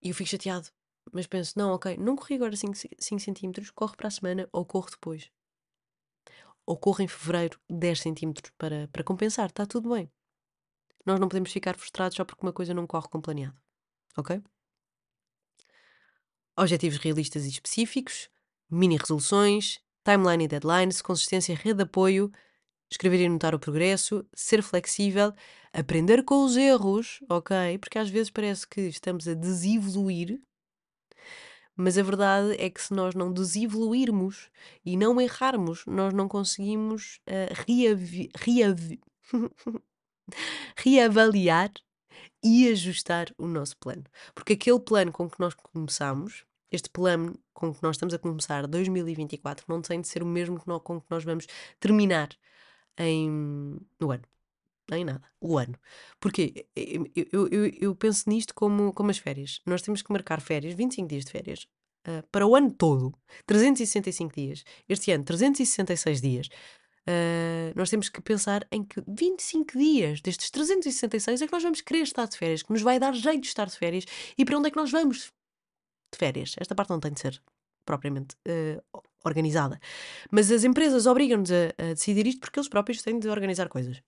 E 0.03 0.09
eu 0.09 0.13
fico 0.13 0.29
chateado. 0.29 0.69
Mas 1.11 1.25
penso, 1.25 1.57
não, 1.57 1.73
ok, 1.73 1.97
não 1.97 2.15
corri 2.15 2.35
agora 2.35 2.55
5, 2.55 2.75
centímetros, 3.19 3.71
corre 3.71 3.95
para 3.97 4.07
a 4.07 4.11
semana 4.11 4.47
ou 4.53 4.63
corro 4.63 4.91
depois. 4.91 5.31
Ou 6.63 6.77
corro 6.77 7.01
em 7.01 7.07
fevereiro 7.07 7.59
10 7.67 8.01
centímetros 8.01 8.51
para, 8.55 8.87
para 8.89 9.03
compensar, 9.03 9.47
está 9.47 9.65
tudo 9.65 9.89
bem. 9.89 10.11
Nós 11.07 11.19
não 11.19 11.27
podemos 11.27 11.51
ficar 11.51 11.75
frustrados 11.75 12.15
só 12.15 12.23
porque 12.23 12.45
uma 12.45 12.53
coisa 12.53 12.71
não 12.71 12.85
corre 12.85 13.07
como 13.09 13.23
planeado. 13.23 13.59
Ok? 14.15 14.43
Objetivos 16.59 16.97
realistas 16.97 17.45
e 17.45 17.49
específicos, 17.49 18.29
mini 18.69 18.97
resoluções, 18.97 19.79
timeline 20.03 20.43
e 20.43 20.47
deadlines, 20.49 21.01
consistência, 21.01 21.55
rede 21.55 21.75
de 21.75 21.83
apoio, 21.83 22.29
escrever 22.91 23.21
e 23.21 23.25
anotar 23.27 23.55
o 23.55 23.59
progresso, 23.59 24.25
ser 24.33 24.61
flexível, 24.61 25.33
aprender 25.71 26.21
com 26.25 26.43
os 26.43 26.57
erros, 26.57 27.21
ok? 27.29 27.77
Porque 27.77 27.97
às 27.97 28.09
vezes 28.09 28.29
parece 28.29 28.67
que 28.67 28.81
estamos 28.81 29.25
a 29.25 29.33
desevoluir, 29.33 30.41
mas 31.77 31.97
a 31.97 32.03
verdade 32.03 32.53
é 32.59 32.69
que 32.69 32.81
se 32.81 32.93
nós 32.93 33.15
não 33.15 33.31
desevoluirmos 33.31 34.49
e 34.83 34.97
não 34.97 35.21
errarmos, 35.21 35.85
nós 35.87 36.13
não 36.13 36.27
conseguimos 36.27 37.21
uh, 37.25 37.63
reavi 37.65 38.29
reavi 38.37 38.99
reavaliar 40.75 41.71
e 42.43 42.67
ajustar 42.69 43.33
o 43.37 43.47
nosso 43.47 43.77
plano. 43.77 44.03
Porque 44.35 44.53
aquele 44.53 44.79
plano 44.81 45.11
com 45.13 45.29
que 45.29 45.39
nós 45.39 45.53
começamos, 45.53 46.43
este 46.71 46.89
plano 46.89 47.37
com 47.53 47.73
que 47.73 47.81
nós 47.83 47.95
estamos 47.95 48.13
a 48.13 48.19
começar 48.19 48.67
2024, 48.67 49.65
não 49.67 49.81
tem 49.81 50.01
de 50.01 50.07
ser 50.07 50.23
o 50.23 50.25
mesmo 50.25 50.59
que 50.59 50.67
nós, 50.67 50.81
com 50.81 50.99
que 50.99 51.07
nós 51.09 51.23
vamos 51.23 51.47
terminar 51.79 52.29
em, 52.97 53.79
no 53.99 54.11
ano. 54.11 54.23
Nem 54.89 55.05
nada. 55.05 55.23
O 55.39 55.57
ano. 55.57 55.75
Porque 56.19 56.65
eu, 56.75 57.47
eu, 57.51 57.65
eu, 57.79 57.95
penso 57.95 58.27
nisto 58.27 58.55
como, 58.55 58.91
como 58.91 59.11
as 59.11 59.19
férias. 59.19 59.61
Nós 59.65 59.81
temos 59.81 60.01
que 60.01 60.11
marcar 60.11 60.41
férias, 60.41 60.73
25 60.73 61.07
dias 61.07 61.25
de 61.25 61.31
férias, 61.31 61.67
uh, 62.07 62.25
para 62.31 62.45
o 62.47 62.55
ano 62.55 62.71
todo. 62.71 63.13
365 63.45 64.33
dias. 64.33 64.63
Este 64.87 65.11
ano, 65.11 65.23
366 65.23 66.21
dias. 66.21 66.49
Uh, 67.07 67.71
nós 67.75 67.89
temos 67.89 68.09
que 68.09 68.21
pensar 68.21 68.67
em 68.71 68.83
que 68.83 69.01
25 69.07 69.77
dias 69.77 70.21
destes 70.21 70.51
366 70.51 71.41
é 71.41 71.47
que 71.47 71.53
nós 71.53 71.63
vamos 71.63 71.81
querer 71.81 72.01
estar 72.01 72.27
de 72.27 72.37
férias, 72.37 72.61
que 72.61 72.71
nos 72.71 72.81
vai 72.81 72.99
dar 72.99 73.13
jeito 73.13 73.41
de 73.41 73.47
estar 73.47 73.65
de 73.65 73.75
férias 73.75 74.05
e 74.37 74.45
para 74.45 74.57
onde 74.57 74.67
é 74.67 74.71
que 74.71 74.77
nós 74.77 74.91
vamos 74.91 75.31
de 76.11 76.17
férias. 76.17 76.55
Esta 76.57 76.75
parte 76.75 76.89
não 76.89 76.99
tem 76.99 77.11
de 77.11 77.19
ser 77.19 77.41
propriamente 77.85 78.35
uh, 78.47 79.01
organizada, 79.23 79.79
mas 80.31 80.51
as 80.51 80.63
empresas 80.63 81.05
obrigam-nos 81.05 81.51
a, 81.51 81.73
a, 81.77 81.93
decidir 81.93 82.27
isto 82.27 82.39
porque 82.39 82.59
eles 82.59 82.69
próprios 82.69 83.01
têm 83.01 83.19
de 83.19 83.27
organizar 83.29 83.67
coisas. 83.67 84.01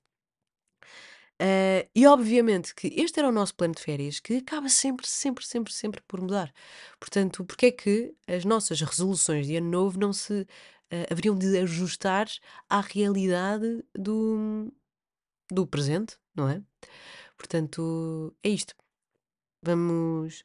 Uh, 1.41 1.89
e 1.95 2.05
obviamente 2.05 2.75
que 2.75 2.87
este 3.01 3.19
era 3.19 3.27
o 3.27 3.31
nosso 3.31 3.55
plano 3.55 3.73
de 3.73 3.81
férias 3.81 4.19
que 4.19 4.37
acaba 4.37 4.69
sempre, 4.69 5.07
sempre, 5.07 5.43
sempre, 5.43 5.73
sempre 5.73 6.01
por 6.07 6.21
mudar. 6.21 6.53
Portanto, 6.99 7.43
porque 7.43 7.65
é 7.67 7.71
que 7.71 8.13
as 8.27 8.45
nossas 8.45 8.79
resoluções 8.79 9.47
de 9.47 9.55
ano 9.55 9.67
novo 9.67 9.99
não 9.99 10.13
se 10.13 10.41
uh, 10.41 10.47
haveriam 11.09 11.35
de 11.35 11.57
ajustar 11.57 12.27
à 12.69 12.81
realidade 12.81 13.83
do, 13.95 14.71
do 15.51 15.65
presente, 15.65 16.15
não 16.35 16.47
é? 16.47 16.61
Portanto, 17.35 18.35
é 18.43 18.49
isto. 18.49 18.75
Vamos 19.63 20.43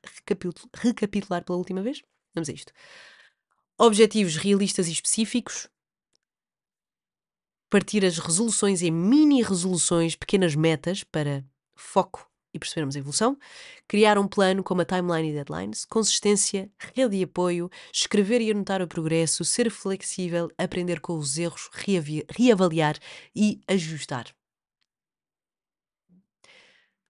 recapitular, 0.74 1.44
pela 1.44 1.58
última 1.58 1.82
vez? 1.82 2.02
Vamos 2.34 2.48
a 2.48 2.52
isto. 2.52 2.72
Objetivos 3.78 4.36
realistas 4.36 4.88
e 4.88 4.92
específicos. 4.92 5.68
Partir 7.70 8.04
as 8.04 8.18
resoluções 8.18 8.82
em 8.82 8.90
mini 8.90 9.42
resoluções, 9.42 10.14
pequenas 10.14 10.54
metas 10.54 11.02
para 11.02 11.44
foco 11.74 12.30
e 12.54 12.58
percebermos 12.58 12.96
a 12.96 12.98
evolução, 12.98 13.38
criar 13.86 14.18
um 14.18 14.26
plano 14.26 14.62
com 14.62 14.74
uma 14.74 14.84
timeline 14.84 15.30
e 15.30 15.32
deadlines, 15.32 15.84
consistência, 15.84 16.70
rede 16.78 17.18
de 17.18 17.24
apoio, 17.24 17.70
escrever 17.92 18.40
e 18.40 18.50
anotar 18.50 18.80
o 18.82 18.88
progresso, 18.88 19.44
ser 19.44 19.70
flexível, 19.70 20.50
aprender 20.56 21.00
com 21.00 21.18
os 21.18 21.36
erros, 21.36 21.68
reavaliar 22.30 22.98
e 23.34 23.60
ajustar. 23.68 24.34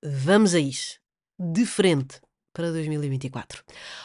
Vamos 0.03 0.55
a 0.55 0.61
isso. 0.61 1.06
De 1.39 1.67
frente 1.67 2.21
para 2.53 2.73
2024. 2.73 3.63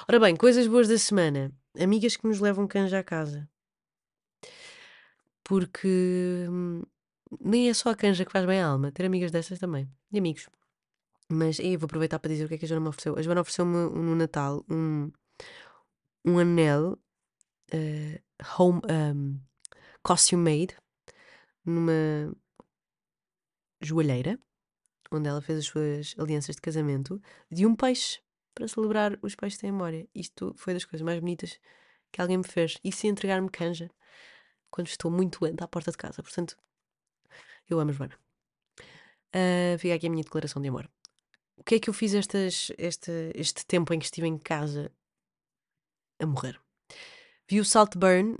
Ora 0.09 0.19
bem, 0.19 0.35
coisas 0.35 0.67
boas 0.67 0.87
da 0.87 0.97
semana. 0.97 1.51
Amigas 1.79 2.17
que 2.17 2.27
nos 2.27 2.39
levam 2.39 2.67
canja 2.67 2.99
à 2.99 3.03
casa. 3.03 3.49
Porque 5.43 6.47
hum, 6.49 6.83
nem 7.39 7.69
é 7.69 7.73
só 7.73 7.89
a 7.89 7.95
canja 7.95 8.25
que 8.25 8.31
faz 8.31 8.45
bem 8.45 8.59
a 8.59 8.67
alma, 8.67 8.91
ter 8.91 9.05
amigas 9.05 9.31
dessas 9.31 9.59
também. 9.59 9.89
E 10.11 10.17
amigos. 10.17 10.49
Mas 11.29 11.59
aí 11.59 11.77
vou 11.77 11.85
aproveitar 11.85 12.19
para 12.19 12.31
dizer 12.31 12.45
o 12.45 12.47
que 12.49 12.55
é 12.55 12.57
que 12.57 12.65
a 12.65 12.67
Joana 12.67 12.81
me 12.81 12.89
ofereceu. 12.89 13.17
A 13.17 13.21
Joana 13.21 13.41
ofereceu-me 13.41 13.73
no 13.73 14.15
Natal 14.15 14.65
um, 14.69 15.09
um 16.25 16.37
anel 16.37 16.99
uh, 17.73 18.61
home 18.61 18.81
um, 18.89 19.39
costume 20.03 20.43
made 20.43 20.75
numa 21.65 22.35
joalheira 23.81 24.37
onde 25.11 25.27
ela 25.27 25.41
fez 25.41 25.59
as 25.59 25.65
suas 25.65 26.15
alianças 26.17 26.55
de 26.55 26.61
casamento 26.61 27.21
de 27.49 27.65
um 27.65 27.75
peixe 27.75 28.19
para 28.53 28.67
celebrar 28.67 29.17
os 29.21 29.35
peixes 29.35 29.59
da 29.59 29.71
memória. 29.71 30.07
Isto 30.15 30.53
foi 30.57 30.73
das 30.73 30.85
coisas 30.85 31.03
mais 31.03 31.19
bonitas 31.19 31.59
que 32.11 32.21
alguém 32.21 32.37
me 32.37 32.47
fez. 32.47 32.77
E 32.83 32.91
se 32.91 33.07
entregar-me 33.07 33.49
canja 33.49 33.89
quando 34.69 34.87
estou 34.87 35.11
muito 35.11 35.39
doente 35.39 35.63
à 35.63 35.67
porta 35.67 35.91
de 35.91 35.97
casa. 35.97 36.23
Portanto, 36.23 36.57
eu 37.69 37.79
amo 37.79 37.91
a 37.91 37.93
Joana. 37.93 38.17
Uh, 39.33 39.77
fica 39.79 39.95
aqui 39.95 40.07
a 40.07 40.09
minha 40.09 40.23
declaração 40.23 40.61
de 40.61 40.67
amor 40.67 40.89
o 41.61 41.63
que 41.63 41.75
é 41.75 41.79
que 41.79 41.91
eu 41.91 41.93
fiz 41.93 42.15
estas, 42.15 42.71
este, 42.75 43.31
este 43.35 43.63
tempo 43.67 43.93
em 43.93 43.99
que 43.99 44.05
estive 44.05 44.25
em 44.25 44.35
casa 44.35 44.91
a 46.19 46.25
morrer? 46.25 46.59
Vi 47.47 47.59
o 47.59 47.65
Saltburn, 47.65 48.35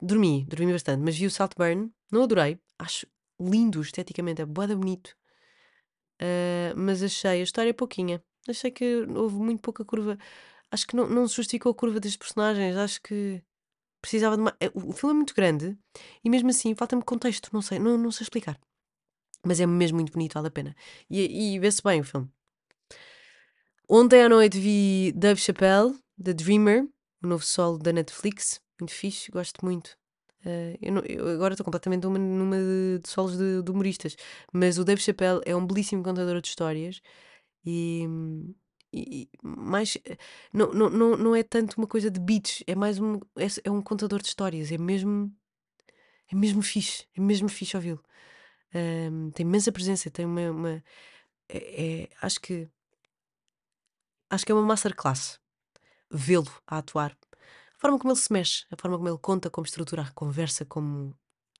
dormi, 0.00 0.44
dormi 0.44 0.72
bastante, 0.72 1.02
mas 1.02 1.16
vi 1.16 1.24
o 1.24 1.30
Saltburn, 1.30 1.90
não 2.12 2.24
adorei, 2.24 2.60
acho 2.78 3.06
lindo 3.40 3.80
esteticamente, 3.80 4.42
é 4.42 4.44
boada 4.46 4.76
bonito, 4.76 5.16
uh, 6.20 6.76
mas 6.76 7.02
achei 7.02 7.40
a 7.40 7.42
história 7.42 7.74
pouquinha. 7.74 8.22
Achei 8.48 8.70
que 8.70 9.06
houve 9.14 9.36
muito 9.36 9.60
pouca 9.60 9.84
curva. 9.84 10.18
Acho 10.70 10.86
que 10.86 10.96
não, 10.96 11.08
não 11.08 11.26
se 11.28 11.36
justificou 11.36 11.72
a 11.72 11.74
curva 11.74 12.00
destes 12.00 12.16
personagens. 12.16 12.76
Acho 12.76 13.00
que 13.02 13.42
precisava 14.00 14.36
de 14.36 14.42
uma. 14.42 14.56
É, 14.60 14.70
o 14.74 14.92
filme 14.92 15.14
é 15.14 15.16
muito 15.16 15.34
grande 15.34 15.76
e 16.24 16.30
mesmo 16.30 16.50
assim 16.50 16.74
falta-me 16.74 17.02
contexto. 17.02 17.50
Não 17.52 17.62
sei, 17.62 17.78
não, 17.78 17.98
não 17.98 18.10
sei 18.10 18.24
explicar. 18.24 18.58
Mas 19.44 19.60
é 19.60 19.66
mesmo 19.66 19.96
muito 19.96 20.12
bonito, 20.12 20.34
vale 20.34 20.48
a 20.48 20.50
pena. 20.50 20.74
E, 21.08 21.54
e 21.54 21.58
vê-se 21.58 21.82
bem 21.82 22.00
o 22.00 22.04
filme. 22.04 22.28
Ontem 23.88 24.22
à 24.22 24.28
noite 24.28 24.58
vi 24.58 25.12
Dave 25.12 25.40
Chappelle, 25.40 25.96
The 26.22 26.32
Dreamer, 26.32 26.88
o 27.22 27.26
novo 27.26 27.44
solo 27.44 27.78
da 27.78 27.92
Netflix. 27.92 28.60
Muito 28.80 28.92
fixe, 28.92 29.30
gosto 29.30 29.64
muito. 29.64 29.96
Uh, 30.46 30.78
eu, 30.80 30.92
não, 30.92 31.02
eu, 31.02 31.26
agora 31.28 31.54
estou 31.54 31.64
completamente 31.64 32.04
numa, 32.04 32.20
numa 32.20 32.56
de, 32.56 33.00
de, 33.02 33.08
solos 33.08 33.36
de, 33.36 33.62
de, 33.62 33.70
humoristas, 33.70 34.16
mas 34.52 34.78
o 34.78 34.84
Dave 34.84 35.00
Chappelle 35.00 35.40
é 35.44 35.56
um 35.56 35.66
belíssimo 35.66 36.04
contador 36.04 36.40
de 36.40 36.46
histórias 36.46 37.02
e, 37.64 38.06
e 38.92 39.28
mais 39.42 39.98
não, 40.52 40.72
não, 40.72 40.88
não, 40.88 41.16
não 41.16 41.34
é 41.34 41.42
tanto 41.42 41.76
uma 41.78 41.86
coisa 41.88 42.08
de 42.08 42.20
beats, 42.20 42.62
é 42.64 42.76
mais 42.76 43.00
um, 43.00 43.16
é, 43.36 43.46
é, 43.64 43.70
um 43.72 43.82
contador 43.82 44.22
de 44.22 44.28
histórias, 44.28 44.70
é 44.70 44.78
mesmo 44.78 45.34
é 46.30 46.36
mesmo 46.36 46.62
fixe, 46.62 47.06
é 47.16 47.20
mesmo 47.20 47.48
fixe 47.48 47.76
ouvi-lo. 47.76 48.02
Tem 49.34 49.46
imensa 49.46 49.72
presença, 49.72 50.10
tem 50.10 50.26
uma, 50.26 50.50
uma 50.50 50.84
é, 51.48 52.02
é, 52.04 52.08
acho 52.22 52.40
que 52.40 52.68
acho 54.30 54.46
que 54.46 54.52
é 54.52 54.54
uma 54.54 54.62
masterclass 54.62 55.40
vê-lo 56.10 56.50
a 56.66 56.78
atuar. 56.78 57.16
A 57.78 57.80
forma 57.80 57.98
como 57.98 58.12
ele 58.12 58.20
se 58.20 58.32
mexe, 58.32 58.64
a 58.70 58.76
forma 58.80 58.96
como 58.96 59.08
ele 59.08 59.18
conta, 59.18 59.50
como 59.50 59.66
estrutura 59.66 60.02
a 60.02 60.12
conversa, 60.12 60.64
como 60.64 61.10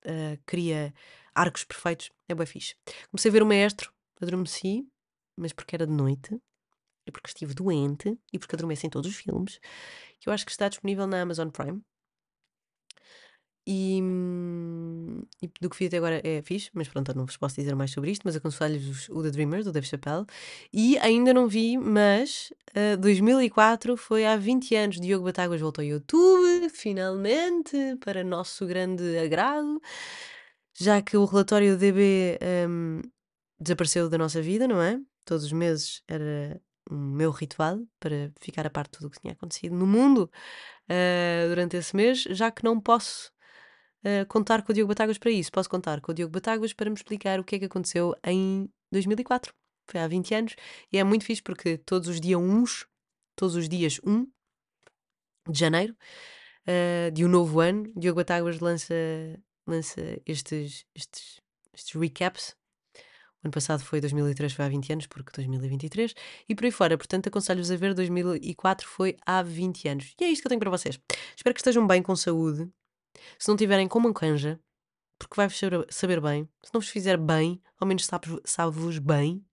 uh, 0.05 0.43
cria 0.47 0.95
arcos 1.35 1.65
perfeitos, 1.65 2.11
é 2.29 2.35
bem 2.35 2.47
fixe. 2.47 2.75
Comecei 3.11 3.31
a 3.31 3.33
ver 3.33 3.43
o 3.43 3.47
Maestro, 3.47 3.93
adormeci, 4.21 4.89
mas 5.37 5.53
porque 5.53 5.77
era 5.77 5.87
de 5.87 5.93
noite, 5.93 6.41
e 7.07 7.13
porque 7.13 7.29
estive 7.29 7.55
doente, 7.55 8.19
e 8.33 8.39
porque 8.39 8.57
adormeci 8.57 8.87
em 8.87 8.91
todos 8.91 9.11
os 9.11 9.17
filmes, 9.17 9.61
que 10.19 10.29
eu 10.29 10.33
acho 10.33 10.45
que 10.45 10.51
está 10.51 10.69
disponível 10.69 11.07
na 11.07 11.21
Amazon 11.21 11.51
Prime. 11.51 11.83
E, 13.69 14.01
hum, 14.01 15.23
e 15.43 15.51
do 15.61 15.69
que 15.69 15.77
vi 15.77 15.87
até 15.87 15.97
agora 15.97 16.21
é 16.25 16.41
fixe, 16.41 16.71
mas 16.73 16.87
pronto, 16.87 17.13
não 17.17 17.27
vos 17.27 17.37
posso 17.37 17.57
dizer 17.57 17.75
mais 17.75 17.91
sobre 17.91 18.13
isto, 18.13 18.23
mas 18.25 18.37
aconselho-vos 18.37 19.09
o 19.09 19.23
The 19.25 19.31
Dreamers, 19.31 19.65
do 19.65 19.73
Dave 19.73 19.87
Chappelle. 19.87 20.25
E 20.73 20.97
ainda 20.99 21.35
não 21.35 21.49
vi, 21.49 21.77
mas 21.77 22.53
uh, 22.95 22.97
2004 22.99 23.97
foi 23.97 24.25
há 24.25 24.37
20 24.37 24.75
anos. 24.77 25.01
Diogo 25.01 25.25
Batáguas 25.25 25.61
voltou 25.61 25.83
ao 25.83 25.89
YouTube, 25.89 26.69
finalmente, 26.71 27.97
para 28.05 28.23
nosso 28.23 28.65
grande 28.67 29.19
agrado, 29.19 29.83
já 30.79 31.03
que 31.03 31.17
o 31.17 31.25
relatório 31.25 31.73
do 31.75 31.79
DB 31.81 32.39
um, 32.69 33.01
desapareceu 33.59 34.09
da 34.09 34.19
nossa 34.19 34.41
vida, 34.41 34.69
não 34.69 34.81
é? 34.81 35.01
Todos 35.25 35.45
os 35.45 35.53
meses 35.53 36.03
era 36.07 36.61
o 36.89 36.95
meu 36.95 37.33
ritual 37.33 37.81
para 37.99 38.31
ficar 38.41 38.65
a 38.65 38.71
parte 38.71 38.93
de 38.93 38.99
tudo 38.99 39.09
o 39.09 39.11
que 39.11 39.21
tinha 39.21 39.33
acontecido 39.33 39.75
no 39.75 39.89
mundo 39.89 40.31
uh, 40.89 41.49
durante 41.49 41.77
esse 41.77 41.97
mês, 41.97 42.23
já 42.31 42.49
que 42.51 42.63
não 42.63 42.81
posso 42.81 43.33
uh, 44.07 44.27
contar 44.29 44.63
com 44.63 44.73
o 44.73 44.75
Diogo 44.75 44.89
Batáguas 44.89 45.19
para 45.19 45.31
isso. 45.31 45.51
Posso 45.51 45.69
contar 45.69 46.01
com 46.01 46.13
o 46.13 46.15
Diogo 46.15 46.33
Batáguas 46.33 46.73
para 46.73 46.89
me 46.89 46.97
explicar 46.97 47.41
o 47.41 47.45
que 47.45 47.57
é 47.57 47.59
que 47.59 47.65
aconteceu 47.65 48.15
em 48.25 48.69
2004. 48.93 49.53
Foi 49.91 50.01
há 50.01 50.07
20 50.07 50.35
anos 50.35 50.57
e 50.93 50.99
é 50.99 51.05
muito 51.05 51.25
fixe 51.25 51.43
porque 51.43 51.79
todos 51.79 52.09
os 52.09 52.21
dias 52.21 52.41
uns, 52.41 52.87
todos 53.37 53.57
os 53.57 53.69
dias 53.69 54.01
1 54.05 54.27
de 55.49 55.59
janeiro 55.59 55.97
uh, 56.67 57.11
de 57.13 57.25
um 57.25 57.29
novo 57.29 57.61
ano, 57.61 57.93
Diogo 57.97 58.17
Batáguas 58.17 58.61
lança, 58.61 58.95
lança 59.67 60.01
estes, 60.27 60.85
estes, 60.95 61.41
estes 61.73 61.95
recaps 61.95 62.57
ano 63.47 63.53
passado 63.53 63.83
foi 63.85 64.01
2003, 64.01 64.53
foi 64.53 64.65
há 64.65 64.69
20 64.69 64.93
anos, 64.93 65.07
porque 65.07 65.31
2023, 65.35 66.15
e 66.49 66.55
por 66.55 66.65
aí 66.65 66.71
fora. 66.71 66.99
Portanto, 66.99 67.29
aconselho-vos 67.29 67.71
a 67.71 67.77
ver 67.77 67.95
2004 67.95 68.87
foi 68.87 69.17
há 69.25 69.43
20 69.43 69.89
anos. 69.89 70.15
E 70.21 70.25
é 70.25 70.29
isto 70.29 70.43
que 70.43 70.47
eu 70.47 70.51
tenho 70.51 70.61
para 70.61 70.71
vocês. 70.71 70.99
Espero 71.37 71.55
que 71.55 71.61
estejam 71.61 71.87
bem, 71.87 72.03
com 72.03 72.15
saúde. 72.15 72.69
Se 73.39 73.49
não 73.49 73.57
tiverem, 73.57 73.89
comam 73.89 74.13
canja, 74.13 74.61
porque 75.19 75.35
vai-vos 75.37 75.59
saber 75.91 76.21
bem. 76.21 76.49
Se 76.63 76.73
não 76.73 76.81
vos 76.81 76.91
fizer 76.91 77.17
bem, 77.17 77.63
ao 77.79 77.87
menos 77.87 78.07
sabe-vos 78.07 78.41
sabe 78.45 79.01
bem. 79.01 79.45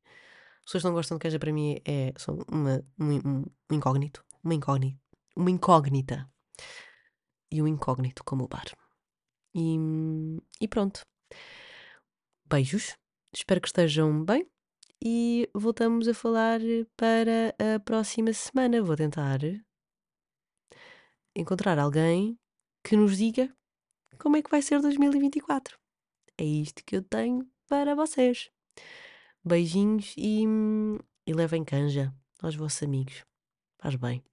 As 0.59 0.66
pessoas 0.66 0.84
que 0.84 0.88
não 0.88 0.95
gostam 0.95 1.18
de 1.18 1.22
canja, 1.22 1.39
para 1.39 1.51
mim, 1.51 1.78
é, 1.86 2.14
são 2.18 2.39
uma, 2.49 2.84
um, 2.99 3.14
um, 3.16 3.45
um 3.72 3.76
incógnito. 3.76 4.24
Uma 4.43 4.53
incógnita. 4.53 4.99
Uma 5.36 5.51
incógnita. 5.51 6.30
E 7.51 7.61
um 7.61 7.68
incógnito, 7.68 8.24
como 8.24 8.45
o 8.45 8.47
bar. 8.47 8.66
E, 9.53 9.78
e 10.61 10.68
pronto. 10.68 11.01
Beijos. 12.45 12.95
Espero 13.36 13.61
que 13.61 13.68
estejam 13.68 14.24
bem. 14.24 14.47
E 15.03 15.49
voltamos 15.53 16.07
a 16.07 16.14
falar 16.14 16.61
para 16.95 17.53
a 17.76 17.80
próxima 17.80 18.32
semana. 18.32 18.82
Vou 18.82 18.95
tentar 18.95 19.39
encontrar 21.36 21.78
alguém 21.78 22.39
que 22.84 22.95
nos 22.95 23.17
diga 23.17 23.55
como 24.19 24.38
é 24.38 24.41
que 24.41 24.49
vai 24.49 24.61
ser 24.61 24.81
2024. 24.81 25.77
É 26.38 26.43
isto 26.43 26.84
que 26.84 26.95
eu 26.95 27.01
tenho 27.01 27.47
para 27.67 27.95
vocês. 27.95 28.49
Beijinhos 29.43 30.13
e, 30.17 30.43
e 31.25 31.34
levem 31.34 31.63
canja 31.63 32.13
aos 32.41 32.55
vossos 32.55 32.84
amigos. 32.84 33.25
Faz 33.79 33.95
bem. 33.95 34.23